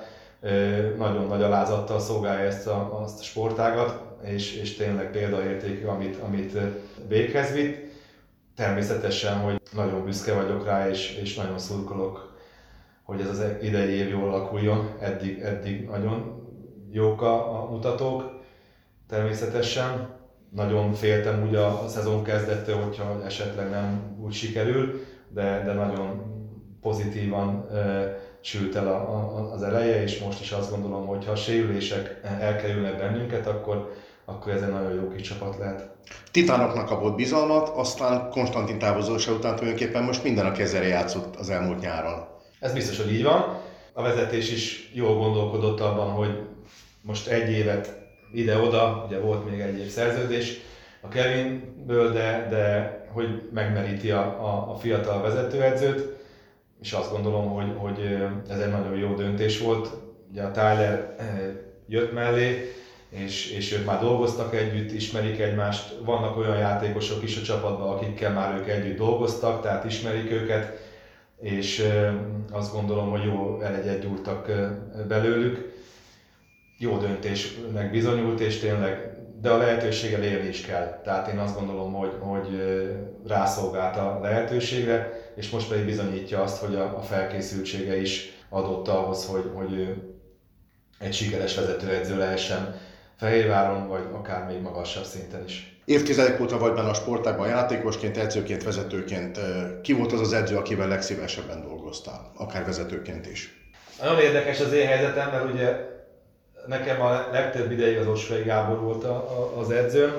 [0.98, 6.58] nagyon nagy alázattal szolgálja ezt a, azt a sportágat, és, és tényleg példaértékű, amit, amit
[7.08, 7.90] véghez vitt.
[8.56, 12.31] Természetesen, hogy nagyon büszke vagyok rá, és, és nagyon szurkolok
[13.12, 14.88] hogy ez az idei év jól alakuljon.
[15.00, 16.42] Eddig, eddig nagyon
[16.90, 18.40] jók a, a mutatók,
[19.08, 20.08] természetesen.
[20.50, 26.22] Nagyon féltem úgy a, a szezon kezdettől, hogyha esetleg nem úgy sikerül, de, de nagyon
[26.80, 27.66] pozitívan
[28.40, 32.20] sült el a, a, az eleje, és most is azt gondolom, hogy ha a sérülések
[32.40, 33.92] elkerülnek bennünket, akkor,
[34.24, 35.90] akkor ez egy nagyon jó kis csapat lehet.
[36.30, 41.80] Titánoknak kapott bizalmat, aztán Konstantin távozása után tulajdonképpen most minden a kezere játszott az elmúlt
[41.80, 42.31] nyáron.
[42.62, 43.60] Ez biztos, hogy így van.
[43.92, 46.38] A vezetés is jól gondolkodott abban, hogy
[47.00, 48.00] most egy évet
[48.32, 50.60] ide-oda, ugye volt még egy év szerződés
[51.00, 56.14] a Kevinből, de, de hogy megmeríti a, a, a fiatal vezetőedzőt,
[56.82, 59.88] és azt gondolom, hogy, hogy ez egy nagyon jó döntés volt.
[60.30, 61.16] Ugye a Tyler
[61.88, 62.72] jött mellé,
[63.08, 65.94] és, és ők már dolgoztak együtt, ismerik egymást.
[66.04, 70.81] Vannak olyan játékosok is a csapatban, akikkel már ők együtt dolgoztak, tehát ismerik őket,
[71.42, 71.88] és
[72.50, 74.50] azt gondolom, hogy jó elegyet gyúrtak
[75.08, 75.80] belőlük.
[76.78, 81.00] Jó döntésnek bizonyult, és tényleg, de a lehetőséggel élni is kell.
[81.04, 82.48] Tehát én azt gondolom, hogy, hogy
[83.26, 89.50] rászolgált a lehetőségre, és most pedig bizonyítja azt, hogy a felkészültsége is adott ahhoz, hogy,
[89.54, 89.94] hogy
[90.98, 92.74] egy sikeres vezetőedző lehessen
[93.16, 95.71] Fehérváron, vagy akár még magasabb szinten is.
[95.84, 99.38] Évtizedek óta vagy benne a sportágban játékosként, edzőként, vezetőként.
[99.82, 103.72] Ki volt az az edző, akivel legszívesebben dolgoztál, akár vezetőként is?
[104.02, 105.90] Nagyon érdekes az én helyzetem, mert ugye
[106.66, 110.12] nekem a legtöbb ideig az Osvai Gábor volt a, a, az edzőm,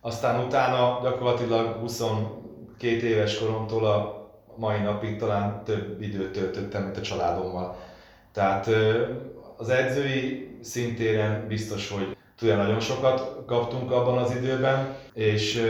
[0.00, 7.00] aztán utána gyakorlatilag 22 éves koromtól a mai napig talán több időt töltöttem, mint a
[7.00, 7.76] családommal.
[8.32, 8.68] Tehát
[9.56, 15.62] az edzői szintéren biztos, hogy tudja nagyon sokat kaptunk abban az időben, és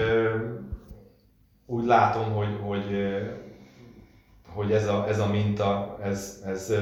[1.67, 3.15] úgy látom, hogy, hogy,
[4.49, 6.75] hogy ez, a, ez a minta, ez, ez,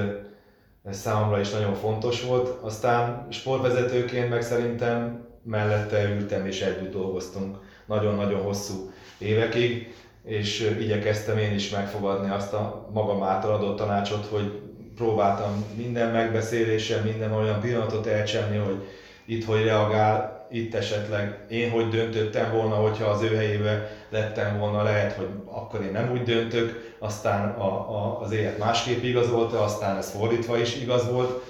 [0.85, 2.49] ez számomra is nagyon fontos volt.
[2.63, 11.55] Aztán sportvezetőként meg szerintem mellette ültem és együtt dolgoztunk nagyon-nagyon hosszú évekig, és igyekeztem én
[11.55, 14.61] is megfogadni azt a magam által adott tanácsot, hogy
[14.95, 18.87] próbáltam minden megbeszélésen, minden olyan pillanatot elcsenni, hogy
[19.29, 24.83] itt hogy reagál, itt esetleg én hogy döntöttem volna, hogyha az ő helyébe lettem volna,
[24.83, 29.97] lehet, hogy akkor én nem úgy döntök, aztán a, a, az élet másképp igazolta, aztán
[29.97, 31.43] ez fordítva is igaz volt.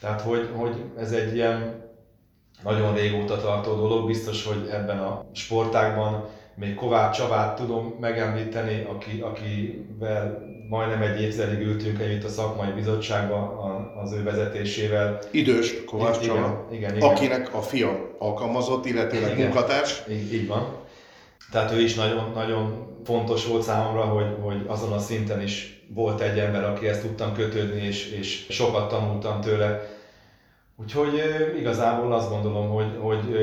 [0.00, 1.82] Tehát, hogy, hogy ez egy ilyen
[2.62, 9.20] nagyon régóta tartó dolog, biztos, hogy ebben a sportágban még Kovács Csabát tudom megemlíteni, aki,
[9.20, 13.42] akivel majdnem egy évtizedig ültünk együtt a szakmai bizottságban
[14.02, 15.18] az ő vezetésével.
[15.30, 17.08] Idős Kovács igen, Csaba, igen, igen.
[17.08, 20.02] akinek a fia alkalmazott, illetve munkatárs.
[20.10, 20.76] Így, így van.
[21.50, 26.20] Tehát ő is nagyon, nagyon fontos volt számomra, hogy, hogy azon a szinten is volt
[26.20, 29.90] egy ember, aki ezt tudtam kötődni, és, és sokat tanultam tőle.
[30.76, 31.22] Úgyhogy
[31.58, 33.36] igazából azt gondolom, hogy, hogy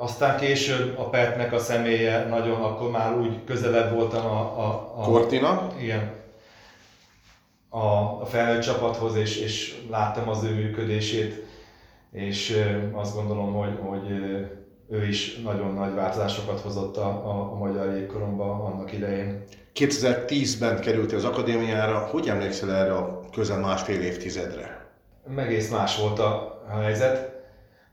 [0.00, 4.40] aztán később a Petnek a személye nagyon, akkor már úgy közelebb voltam a...
[4.40, 5.66] a, a Kortina?
[5.80, 6.12] Igen.
[7.68, 7.86] A,
[8.20, 11.44] a felnőtt csapathoz, és, és láttam az ő működését,
[12.12, 14.10] és azt gondolom, hogy, hogy
[14.90, 19.44] ő is nagyon nagy változásokat hozott a, a, a magyar jégkoromba annak idején.
[19.74, 24.90] 2010-ben került az akadémiára, hogy emlékszel erre a közel másfél évtizedre?
[25.36, 27.29] Egész más volt a helyzet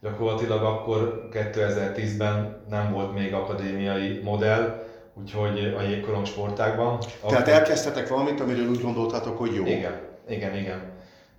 [0.08, 7.00] Gyakorlatilag akkor 2010-ben nem volt még akadémiai modell, úgyhogy a jégkorong sportákban.
[7.22, 7.54] Tehát akkor...
[7.54, 9.66] elkezdtetek valamit, amiről úgy gondoltátok, hogy jó?
[9.66, 10.82] Igen, igen, igen.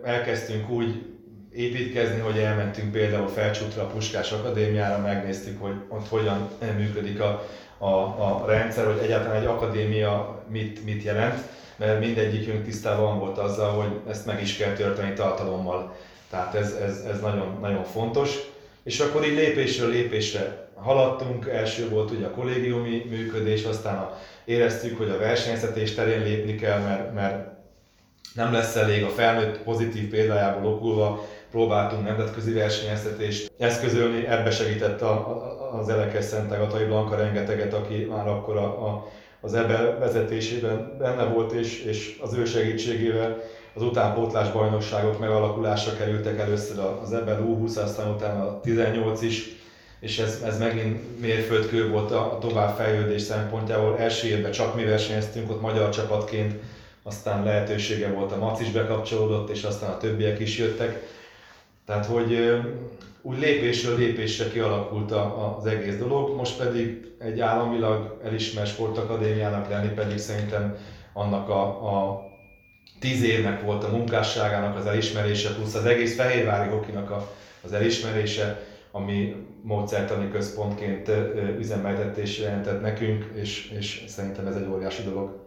[0.02, 1.06] Elkezdtünk úgy
[1.52, 7.44] építkezni, hogy elmentünk például Felcsútra a Puskás Akadémiára, megnéztük, hogy ott hogyan működik a,
[7.78, 11.42] a, a rendszer, hogy egyáltalán egy akadémia mit, mit jelent,
[11.76, 15.94] mert mindegyikünk tisztában volt azzal, hogy ezt meg is kell történni tartalommal.
[16.30, 18.47] Tehát ez, ez, ez nagyon, nagyon fontos.
[18.88, 24.98] És akkor így lépésről lépésre haladtunk, első volt ugye a kollégiumi működés, aztán a, éreztük,
[24.98, 27.48] hogy a versenyeztetés terén lépni kell, mert, mert
[28.34, 29.04] nem lesz elég.
[29.04, 36.24] A felnőtt pozitív példájából okulva, próbáltunk nemzetközi versenyeztetést eszközölni, ebbe segített a, a, az Elekes
[36.24, 39.06] Szent Agatai Blanka rengeteget, aki már akkor a, a,
[39.40, 43.42] az EBE vezetésében benne volt, és, és az ő segítségével
[43.78, 49.48] az utánpótlás bajnokságok megalakulásra kerültek először az ebben U20, aztán utána a 18 is,
[50.00, 53.98] és ez, ez megint mérföldkő volt a, továbbfejlődés szempontjából.
[53.98, 56.54] Első évben csak mi versenyeztünk ott magyar csapatként,
[57.02, 61.06] aztán lehetősége volt a Mac is bekapcsolódott, és aztán a többiek is jöttek.
[61.86, 62.60] Tehát, hogy
[63.22, 65.12] úgy lépésről lépésre kialakult
[65.58, 70.76] az egész dolog, most pedig egy államilag elismert sportakadémiának lenni pedig szerintem
[71.12, 72.27] annak a, a
[73.00, 77.30] tíz évnek volt a munkásságának az elismerése, plusz az egész Fehérvári Hokinak a,
[77.64, 81.10] az elismerése, ami módszertani központként
[81.58, 85.46] üzemeltetésre jelentett nekünk, és, és szerintem ez egy óriási dolog.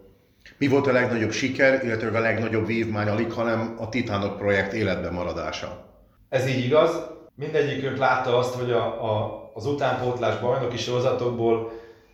[0.57, 5.13] Mi volt a legnagyobb siker, illetve a legnagyobb vívmány alig, hanem a Titánok projekt életben
[5.13, 5.89] maradása?
[6.29, 7.09] Ez így igaz.
[7.35, 11.71] Mindegyikünk látta azt, hogy a, a, az utánpótlás bajnoki sorozatokból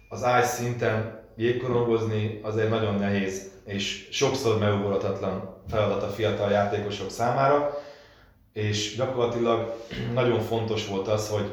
[0.09, 7.77] az ice szinten jégkorongozni azért nagyon nehéz, és sokszor megugorhatatlan feladat a fiatal játékosok számára,
[8.53, 9.75] és gyakorlatilag
[10.13, 11.51] nagyon fontos volt az, hogy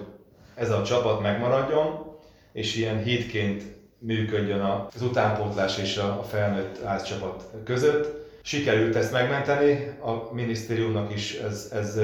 [0.55, 2.13] ez a csapat megmaradjon,
[2.53, 3.63] és ilyen hídként
[3.99, 8.23] működjön az utánpótlás és a felnőtt csapat között.
[8.43, 12.01] Sikerült ezt megmenteni, a minisztériumnak is ez, ez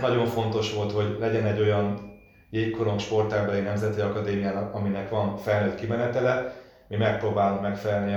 [0.00, 2.12] nagyon fontos volt, hogy legyen egy olyan
[2.50, 6.63] jégkorong sportágbeli nemzeti akadémiának, aminek van felnőtt kimenetele.
[6.88, 8.14] Mi megpróbálunk megfelelni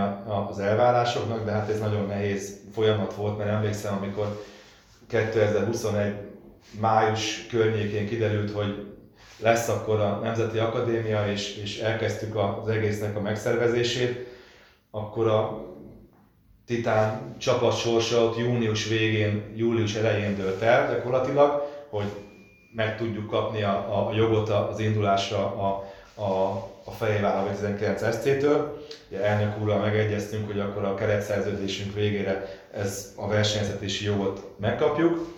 [0.50, 4.44] az elvárásoknak, de hát ez nagyon nehéz folyamat volt, mert emlékszem, amikor
[5.08, 6.14] 2021
[6.80, 8.88] május környékén kiderült, hogy
[9.40, 14.28] lesz akkor a Nemzeti Akadémia, és, és elkezdtük az egésznek a megszervezését,
[14.92, 15.66] akkor a
[16.66, 22.12] Titán csapat sorsa ott június végén, július elején dőlt el gyakorlatilag, hogy
[22.74, 25.87] meg tudjuk kapni a, a jogot az indulásra a,
[26.18, 26.24] a,
[26.84, 28.86] a Fehérvár 19 SC-től.
[29.10, 35.36] Ugye elnök úrral megegyeztünk, hogy akkor a keretszerződésünk végére ez a versenyzetési jogot megkapjuk,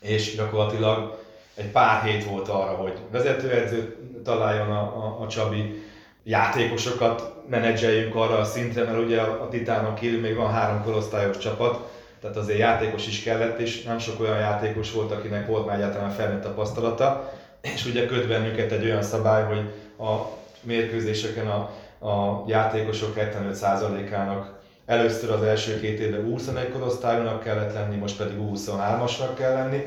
[0.00, 1.18] és gyakorlatilag
[1.54, 5.82] egy pár hét volt arra, hogy vezetőedzőt találjon a, a, a Csabi,
[6.24, 11.90] játékosokat menedzseljünk arra a szintre, mert ugye a Titánok kívül még van három korosztályos csapat,
[12.20, 16.10] tehát azért játékos is kellett, és nem sok olyan játékos volt, akinek volt már egyáltalán
[16.10, 21.70] felnőtt tapasztalata, és ugye köt bennünket egy olyan szabály, hogy a mérkőzéseken a,
[22.08, 29.34] a játékosok 75%-ának először az első két évben 21 korosztályúnak kellett lenni, most pedig 23-asnak
[29.36, 29.84] kell lenni,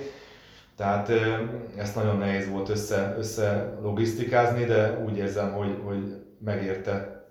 [0.77, 1.11] tehát
[1.77, 7.23] ezt nagyon nehéz volt össze, össze logisztikázni, de úgy érzem, hogy, hogy megérte.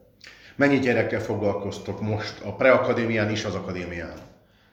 [0.56, 4.14] Mennyi gyerekkel foglalkoztok most a preakadémián is az akadémián?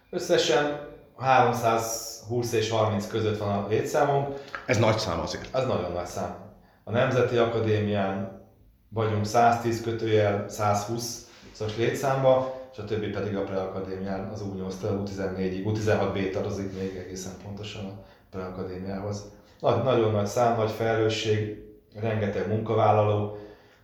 [0.09, 0.79] Összesen
[1.17, 4.27] 320 és 30 között van a létszámunk.
[4.65, 5.55] Ez nagy szám azért.
[5.55, 6.50] Ez nagyon nagy szám.
[6.83, 8.41] A Nemzeti Akadémián
[8.89, 15.63] vagyunk 110 kötőjel 120 szos létszámba, és a többi pedig a preakadémián az U8-től U14-ig,
[15.65, 19.23] U16B tartozik még egészen pontosan a preakadémiához.
[19.59, 21.57] Nagy, nagyon nagy szám, nagy felelősség,
[21.99, 23.37] rengeteg munkavállaló,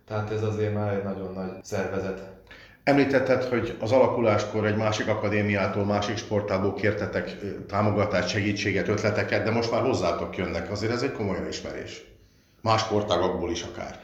[0.07, 2.35] tehát ez azért már egy nagyon nagy szervezet.
[2.83, 9.71] Említetted, hogy az alakuláskor egy másik akadémiától, másik sportából kértetek támogatást, segítséget, ötleteket, de most
[9.71, 10.71] már hozzátok jönnek.
[10.71, 12.16] Azért ez egy komoly ismerés.
[12.61, 13.99] Más sportágokból is akár.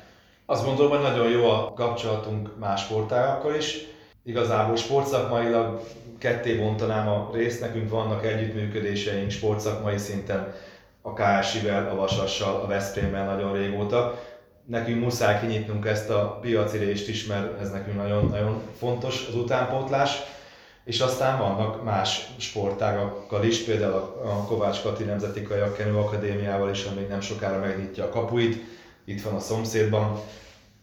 [0.45, 3.77] Azt gondolom, hogy nagyon jó a kapcsolatunk más sportágakkal is.
[4.23, 5.81] Igazából sportszakmailag
[6.17, 10.53] ketté bontanám a részt, nekünk vannak együttműködéseink sportszakmai szinten,
[11.01, 14.21] a KSI-vel, a Vasassal, a Veszprémmel nagyon régóta.
[14.65, 19.35] Nekünk muszáj kinyitnunk ezt a piaci részt is, mert ez nekünk nagyon, nagyon fontos az
[19.35, 20.21] utánpótlás.
[20.83, 27.01] És aztán vannak más sportágakkal is, például a Kovács Kati Nemzeti Kajakkenő Akadémiával is, ami
[27.01, 28.63] nem sokára megnyitja a kapuit,
[29.05, 30.19] itt van a szomszédban.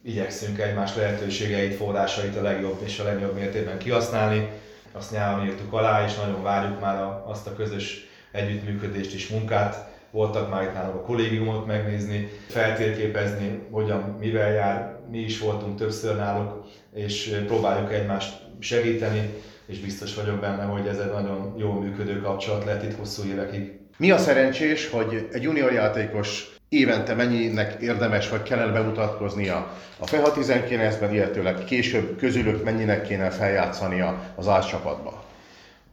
[0.02, 4.48] Igyekszünk egymás lehetőségeit, forrásait a legjobb és a legjobb mértékben kihasználni
[4.92, 9.88] azt nyáron írtuk alá, és nagyon várjuk már a, azt a közös együttműködést és munkát.
[10.10, 16.16] Voltak már itt nálunk a kollégiumot megnézni, feltérképezni, hogyan, mivel jár, mi is voltunk többször
[16.16, 22.20] náluk, és próbáljuk egymást segíteni, és biztos vagyok benne, hogy ez egy nagyon jól működő
[22.20, 23.72] kapcsolat lett itt hosszú évekig.
[23.96, 30.32] Mi a szerencsés, hogy egy junior játékos évente mennyinek érdemes vagy kellene bemutatkoznia a FEHA
[30.34, 35.24] 19-ben, illetőleg később közülük mennyinek kéne feljátszania az A csapatba?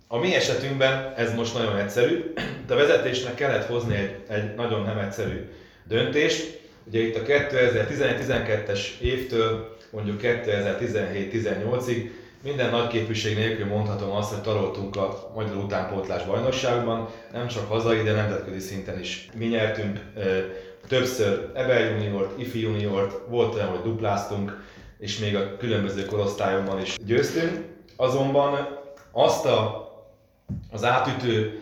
[0.08, 2.34] A mi esetünkben ez most nagyon egyszerű,
[2.68, 5.50] de a vezetésnek kellett hozni egy, egy nagyon nem egyszerű
[5.84, 6.60] döntést.
[6.84, 12.10] Ugye itt a 2011-12-es évtől mondjuk 2017-18-ig
[12.44, 18.02] minden nagy képviség nélkül mondhatom azt, hogy taroltunk a Magyar Utánpótlás bajnokságban, nem csak hazai,
[18.02, 19.30] de nemzetközi szinten is.
[19.38, 20.00] Mi nyertünk
[20.88, 24.64] többször Ebel juniort, Ifi juniort, volt olyan, hogy dupláztunk,
[25.00, 27.66] és még a különböző korosztályokban is győztünk.
[27.96, 28.68] Azonban
[29.12, 29.88] azt a,
[30.72, 31.62] az átütő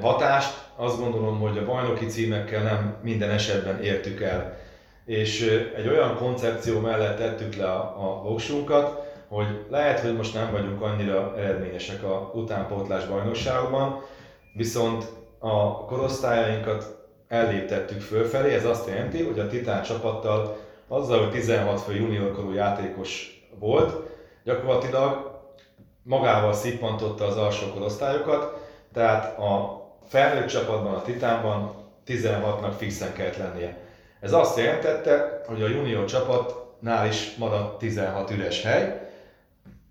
[0.00, 4.58] hatást azt gondolom, hogy a bajnoki címekkel nem minden esetben értük el.
[5.04, 5.40] És
[5.76, 9.01] egy olyan koncepció mellett tettük le a, a voksunkat,
[9.32, 14.00] hogy lehet, hogy most nem vagyunk annyira eredményesek a utánpótlás bajnokságban,
[14.54, 15.04] viszont
[15.38, 20.56] a korosztályainkat elléptettük fölfelé, ez azt jelenti, hogy a Titán csapattal
[20.88, 24.10] azzal, hogy 16 fő juniorkorú játékos volt,
[24.44, 25.40] gyakorlatilag
[26.02, 31.74] magával szippantotta az alsó korosztályokat, tehát a felnőtt csapatban, a Titánban
[32.06, 33.78] 16-nak fixen kellett lennie.
[34.20, 39.01] Ez azt jelentette, hogy a junior csapatnál is maradt 16 üres hely,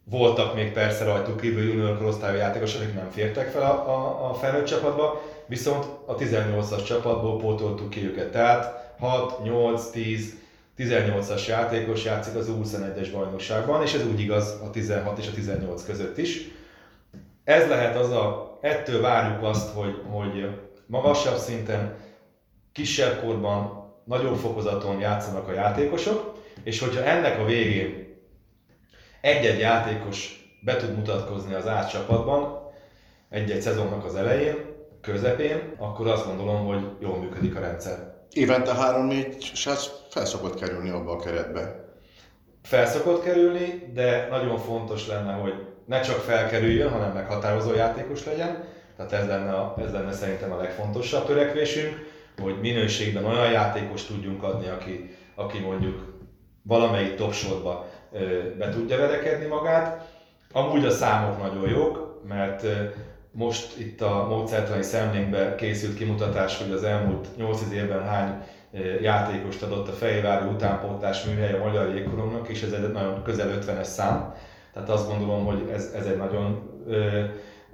[0.04, 4.34] voltak még persze rajtuk kívül junior korosztályú játékosok, akik nem fértek fel a, a, a
[4.34, 8.32] felnőtt csapatba, viszont a 18-as csapatból pótoltuk ki őket.
[8.32, 10.36] Tehát 6, 8, 10,
[10.78, 15.86] 18-as játékos játszik az U21-es bajnokságban, és ez úgy igaz a 16 és a 18
[15.86, 16.48] között is.
[17.44, 20.50] Ez lehet az a, ettől várjuk azt, hogy, hogy
[20.86, 21.98] magasabb szinten,
[22.72, 28.01] kisebb korban, nagyobb fokozaton játszanak a játékosok, és hogyha ennek a végén
[29.22, 32.60] egy-egy játékos be tud mutatkozni az átcsapatban,
[33.30, 34.56] egy-egy szezonnak az elején,
[35.02, 38.14] közepén, akkor azt gondolom, hogy jól működik a rendszer.
[38.32, 41.86] Évente 3-4 srác felszokott kerülni abba a keretbe.
[42.64, 45.54] Felszokott kerülni, de nagyon fontos lenne, hogy
[45.86, 48.64] ne csak felkerüljön, hanem meghatározó játékos legyen.
[48.98, 51.96] Tehát ez lenne, a, ez lenne szerintem a legfontosabb törekvésünk,
[52.42, 56.20] hogy minőségben olyan játékos tudjunk adni, aki, aki mondjuk
[56.64, 57.88] valamelyik topsorba
[58.58, 60.10] be tudja verekedni magát.
[60.52, 62.66] Amúgy a számok nagyon jók, mert
[63.32, 68.44] most itt a módszertani szemlénkben készült kimutatás, hogy az elmúlt 8 évben hány
[69.02, 73.84] játékost adott a Fejvári utánpótlás műhely a Magyar Jégkorongnak, és ez egy nagyon közel 50-es
[73.84, 74.34] szám.
[74.74, 77.24] Tehát azt gondolom, hogy ez, ez egy nagyon ö,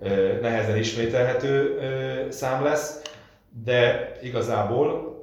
[0.02, 3.02] ö, nehezen ismételhető ö, szám lesz,
[3.64, 5.17] de igazából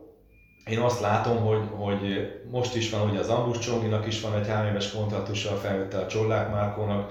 [0.66, 4.48] én azt látom, hogy, hogy most is van ugye az Ambus Csonginak is van egy
[4.48, 7.10] három éves kontraktusa a felvette a Csollák Márkónak,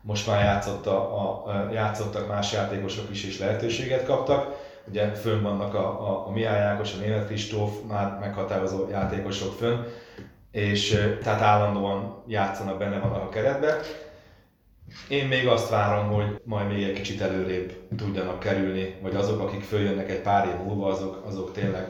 [0.00, 0.98] most már játszott a,
[1.46, 4.64] a, játszottak más játékosok is, és lehetőséget kaptak.
[4.88, 9.84] Ugye fönn vannak a, a, a Mihály Ákos, a Német Kristóf, már meghatározó játékosok fönn,
[10.50, 13.80] és tehát állandóan játszanak, benne vannak a keretbe.
[15.08, 19.62] Én még azt várom, hogy majd még egy kicsit előrébb tudjanak kerülni, vagy azok, akik
[19.62, 21.88] följönnek egy pár év múlva, azok, azok tényleg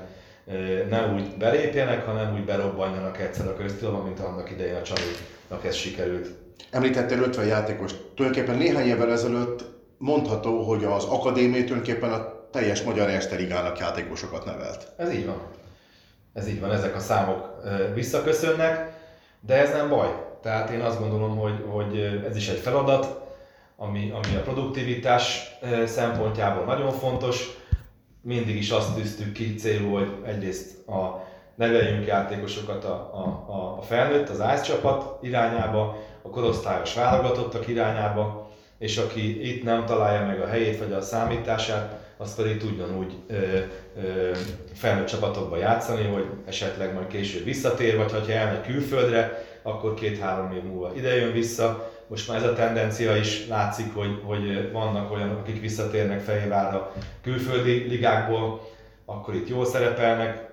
[0.88, 5.74] ne úgy belépjenek, hanem úgy berobbanjanak egyszer a köztilba, mint annak idején a Csalinak ez
[5.74, 6.28] sikerült.
[6.70, 7.92] Említettél 50 játékos.
[8.14, 9.64] Tulajdonképpen néhány évvel ezelőtt
[9.98, 14.92] mondható, hogy az akadémia tulajdonképpen a teljes magyar Ligának játékosokat nevelt.
[14.96, 15.40] Ez így van.
[16.32, 17.62] Ez így van, ezek a számok
[17.94, 18.92] visszaköszönnek,
[19.40, 20.24] de ez nem baj.
[20.42, 23.20] Tehát én azt gondolom, hogy, hogy ez is egy feladat,
[23.76, 27.56] ami, ami a produktivitás szempontjából nagyon fontos.
[28.26, 31.24] Mindig is azt tűztük ki célul, hogy egyrészt a
[31.54, 38.96] neveljünk játékosokat a, a, a felnőtt, az ICE csapat irányába, a korosztályos válogatottak irányába, és
[38.96, 43.34] aki itt nem találja meg a helyét vagy a számítását, az pedig tudjon úgy ö,
[44.02, 44.30] ö,
[44.74, 50.62] felnőtt csapatokba játszani, hogy esetleg majd később visszatér, vagy ha elmegy külföldre, akkor két-három év
[50.62, 51.92] múlva ide jön vissza.
[52.08, 56.92] Most már ez a tendencia is látszik, hogy, hogy vannak olyanok, akik visszatérnek Fehérvárra
[57.22, 58.60] külföldi ligákból,
[59.04, 60.46] akkor itt jól szerepelnek,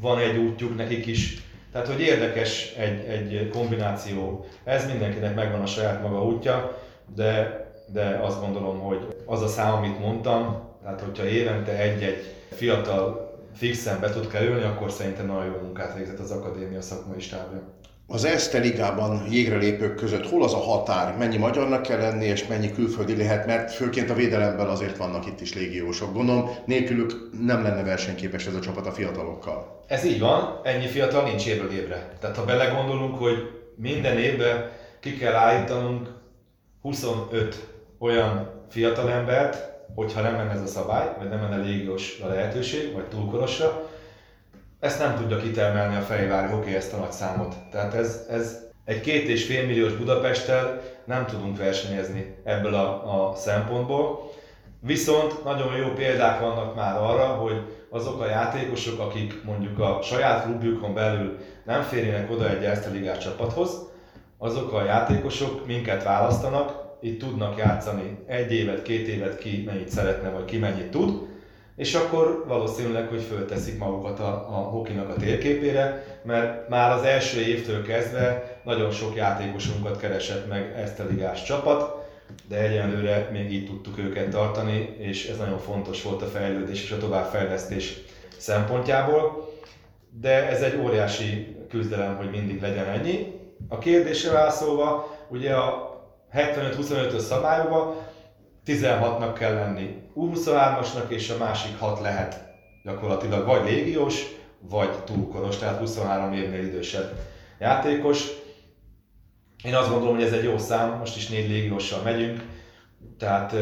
[0.00, 1.42] van egy útjuk nekik is,
[1.72, 4.46] tehát, hogy érdekes egy, egy kombináció.
[4.64, 6.78] Ez mindenkinek megvan a saját maga útja,
[7.14, 13.36] de, de azt gondolom, hogy az a szám, amit mondtam, tehát hogyha évente egy-egy fiatal
[13.54, 17.62] fixen be tud kerülni, akkor szerintem nagyon jó munkát végzett az akadémia szakmai stábja.
[18.10, 21.16] Az Eszte ligában jégre lépők között hol az a határ?
[21.16, 23.46] Mennyi magyarnak kell lenni, és mennyi külföldi lehet?
[23.46, 26.12] Mert főként a védelemben azért vannak itt is légiósok.
[26.12, 29.84] Gondolom, nélkülük nem lenne versenyképes ez a csapat a fiatalokkal.
[29.86, 32.12] Ez így van, ennyi fiatal nincs évről évre.
[32.20, 36.08] Tehát ha belegondolunk, hogy minden évben ki kell állítanunk
[36.82, 42.92] 25 olyan fiatalembert, hogyha nem lenne ez a szabály, vagy nem lenne légiós a lehetőség,
[42.94, 43.87] vagy túlkorosra,
[44.80, 47.54] ezt nem tudja kitermelni a Fejvári Hockey ezt a nagy számot.
[47.70, 53.34] Tehát ez, ez egy két és fél milliós Budapesttel nem tudunk versenyezni ebből a, a
[53.34, 54.30] szempontból.
[54.80, 60.44] Viszont nagyon jó példák vannak már arra, hogy azok a játékosok, akik mondjuk a saját
[60.44, 63.88] klubjukon belül nem férjenek oda egy Erste csapathoz,
[64.38, 70.30] azok a játékosok minket választanak, itt tudnak játszani egy évet, két évet, ki mennyit szeretne,
[70.30, 71.27] vagy ki mennyit tud,
[71.78, 77.40] és akkor valószínűleg, hogy fölteszik magukat a, a hokinak a térképére, mert már az első
[77.40, 82.06] évtől kezdve nagyon sok játékosunkat keresett meg ezt a ligás csapat,
[82.48, 86.90] de egyelőre még így tudtuk őket tartani, és ez nagyon fontos volt a fejlődés és
[86.90, 87.98] a továbbfejlesztés
[88.36, 89.52] szempontjából.
[90.20, 93.34] De ez egy óriási küzdelem, hogy mindig legyen ennyi.
[93.68, 95.96] A kérdésre válaszolva, ugye a
[96.34, 97.94] 75-25-ös szabályokban
[98.68, 102.46] 16-nak kell lenni U23-asnak, és a másik 6 lehet
[102.84, 104.24] gyakorlatilag vagy légiós,
[104.60, 107.20] vagy túlkoros, tehát 23 évnél idősebb
[107.58, 108.26] játékos.
[109.64, 112.42] Én azt gondolom, hogy ez egy jó szám, most is négy légióssal megyünk,
[113.18, 113.54] tehát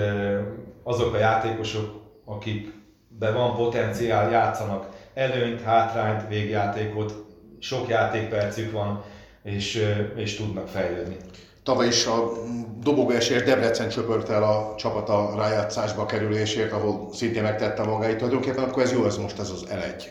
[0.82, 2.72] azok a játékosok, akik
[3.08, 7.24] be van potenciál, játszanak előnyt, hátrányt, végjátékot,
[7.58, 9.04] sok játékpercük van,
[9.42, 11.16] és, és tudnak fejlődni.
[11.66, 12.32] Tavaly is a
[12.82, 18.82] dobogóesért Debrecen csöpört el a csapat a rájátszásba kerülésért, ahol szintén megtette magáit tulajdonképpen, akkor
[18.82, 20.04] ez jó, ez most ez az L1.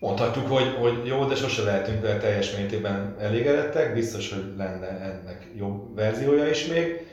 [0.00, 5.46] Mondhatjuk, hogy, hogy jó, de sose lehetünk vele teljes mértékben elégedettek, biztos, hogy lenne ennek
[5.56, 7.06] jobb verziója is még,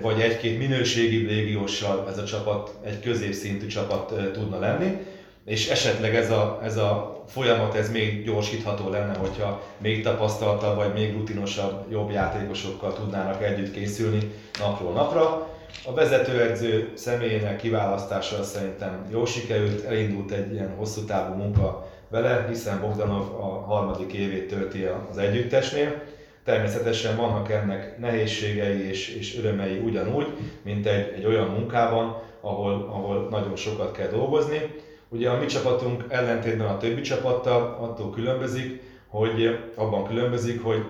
[0.00, 5.06] vagy egy-két minőségi légióssal ez a csapat egy középszintű csapat tudna lenni
[5.50, 10.92] és esetleg ez a, ez a folyamat ez még gyorsítható lenne, hogyha még tapasztaltabb vagy
[10.92, 15.48] még rutinosabb, jobb játékosokkal tudnának együtt készülni napról napra.
[15.86, 22.80] A vezetőedző személyének kiválasztása szerintem jó sikerült, elindult egy ilyen hosszú távú munka vele, hiszen
[22.80, 26.02] Bogdanov a harmadik évét tölti az együttesnél.
[26.44, 30.26] Természetesen vannak ennek nehézségei és, és örömei ugyanúgy,
[30.62, 36.04] mint egy, egy olyan munkában, ahol, ahol nagyon sokat kell dolgozni Ugye a mi csapatunk
[36.08, 40.84] ellentétben a többi csapattal attól különbözik, hogy abban különbözik, hogy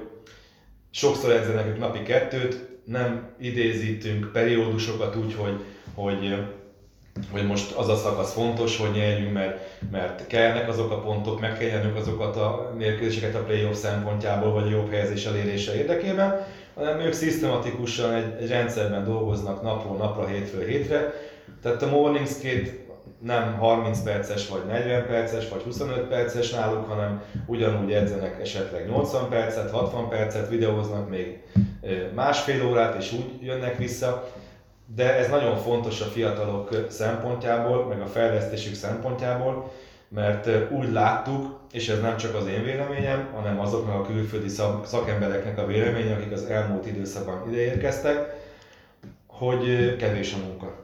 [0.90, 5.60] sokszor edzenek ők napi kettőt, nem idézítünk periódusokat úgy, hogy,
[5.94, 6.34] hogy,
[7.32, 9.60] hogy most az a szakasz fontos, hogy nyerjünk, mert,
[9.90, 14.76] mert kellnek azok a pontok, meg kell azokat a mérkőzéseket a playoff szempontjából, vagy a
[14.76, 21.12] jobb helyezés elérése érdekében, hanem ők szisztematikusan egy, egy rendszerben dolgoznak napról napra, hétről hétre.
[21.62, 22.70] Tehát a Morning Skate
[23.20, 29.28] nem 30 perces, vagy 40 perces, vagy 25 perces náluk, hanem ugyanúgy edzenek esetleg 80
[29.28, 31.38] percet, 60 percet, videóznak még
[32.14, 34.32] másfél órát, és úgy jönnek vissza.
[34.94, 39.72] De ez nagyon fontos a fiatalok szempontjából, meg a fejlesztésük szempontjából,
[40.08, 44.48] mert úgy láttuk, és ez nem csak az én véleményem, hanem azoknak a külföldi
[44.84, 48.34] szakembereknek a véleménye, akik az elmúlt időszakban ideérkeztek,
[49.26, 50.79] hogy kevés a munka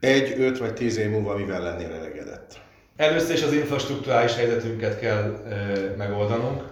[0.00, 2.58] egy, öt vagy tíz év múlva mivel lennél elegedett?
[2.96, 6.62] Először is az infrastruktúrális helyzetünket kell e, megoldanunk,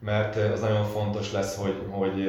[0.00, 2.28] mert az nagyon fontos lesz, hogy, hogy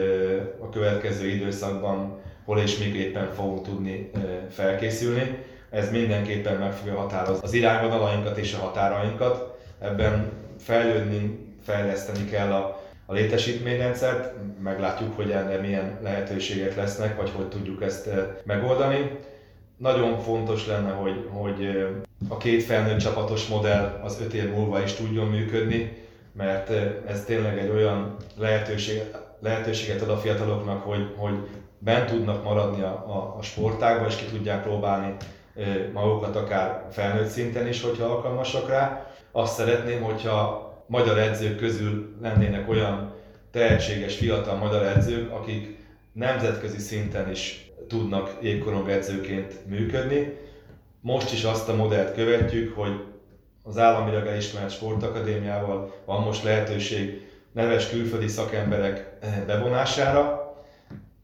[0.59, 4.11] a következő időszakban hol és még éppen fogunk tudni
[4.49, 5.37] felkészülni.
[5.69, 9.59] Ez mindenképpen meg fogja határozni az irányvonalainkat és a határainkat.
[9.79, 14.33] Ebben fejlődni, fejleszteni kell a, a létesítményrendszert,
[14.63, 18.09] meglátjuk, hogy ennek milyen lehetőségek lesznek, vagy hogy tudjuk ezt
[18.43, 19.19] megoldani.
[19.81, 21.87] Nagyon fontos lenne, hogy, hogy
[22.29, 25.97] a két felnőtt csapatos modell az öt év múlva is tudjon működni,
[26.33, 26.69] mert
[27.07, 29.01] ez tényleg egy olyan lehetőség,
[29.39, 31.33] lehetőséget ad a fiataloknak, hogy, hogy
[31.77, 35.15] bent tudnak maradni a, a, a sportágba, és ki tudják próbálni
[35.93, 39.11] magukat akár felnőtt szinten is, hogyha alkalmasak rá.
[39.31, 43.13] Azt szeretném, hogyha magyar edzők közül lennének olyan
[43.51, 45.77] tehetséges fiatal magyar edzők, akik
[46.13, 50.37] nemzetközi szinten is tudnak jégkorong edzőként működni.
[51.01, 53.03] Most is azt a modellt követjük, hogy
[53.63, 60.53] az államilag elismert sportakadémiával van most lehetőség neves külföldi szakemberek eh, bevonására.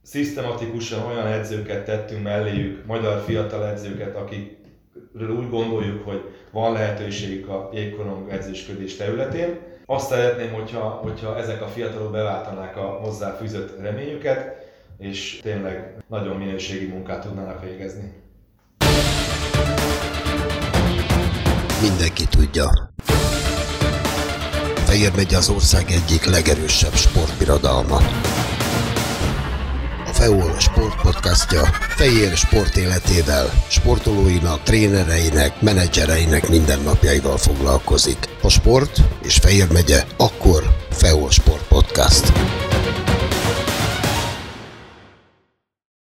[0.01, 7.69] Szisztematikusan olyan edzőket tettünk melléjük, magyar fiatal edzőket, akikről úgy gondoljuk, hogy van lehetőségük a
[7.73, 9.59] jégkorong edzősködés területén.
[9.85, 14.56] Azt szeretném, hogyha, hogyha ezek a fiatalok beváltanák a hozzáfűzött reményüket,
[14.97, 18.13] és tényleg nagyon minőségi munkát tudnának végezni.
[21.81, 22.91] Mindenki tudja.
[24.85, 27.95] Fejér megy az ország egyik legerősebb sportbirodalma.
[30.05, 31.61] A FEOL sportpodcastja
[31.97, 38.17] Fejér sport életével, sportolóinak, trénereinek, menedzsereinek mindennapjaival foglalkozik.
[38.41, 42.31] A sport és Fejér megye akkor FEOL Sport Podcast.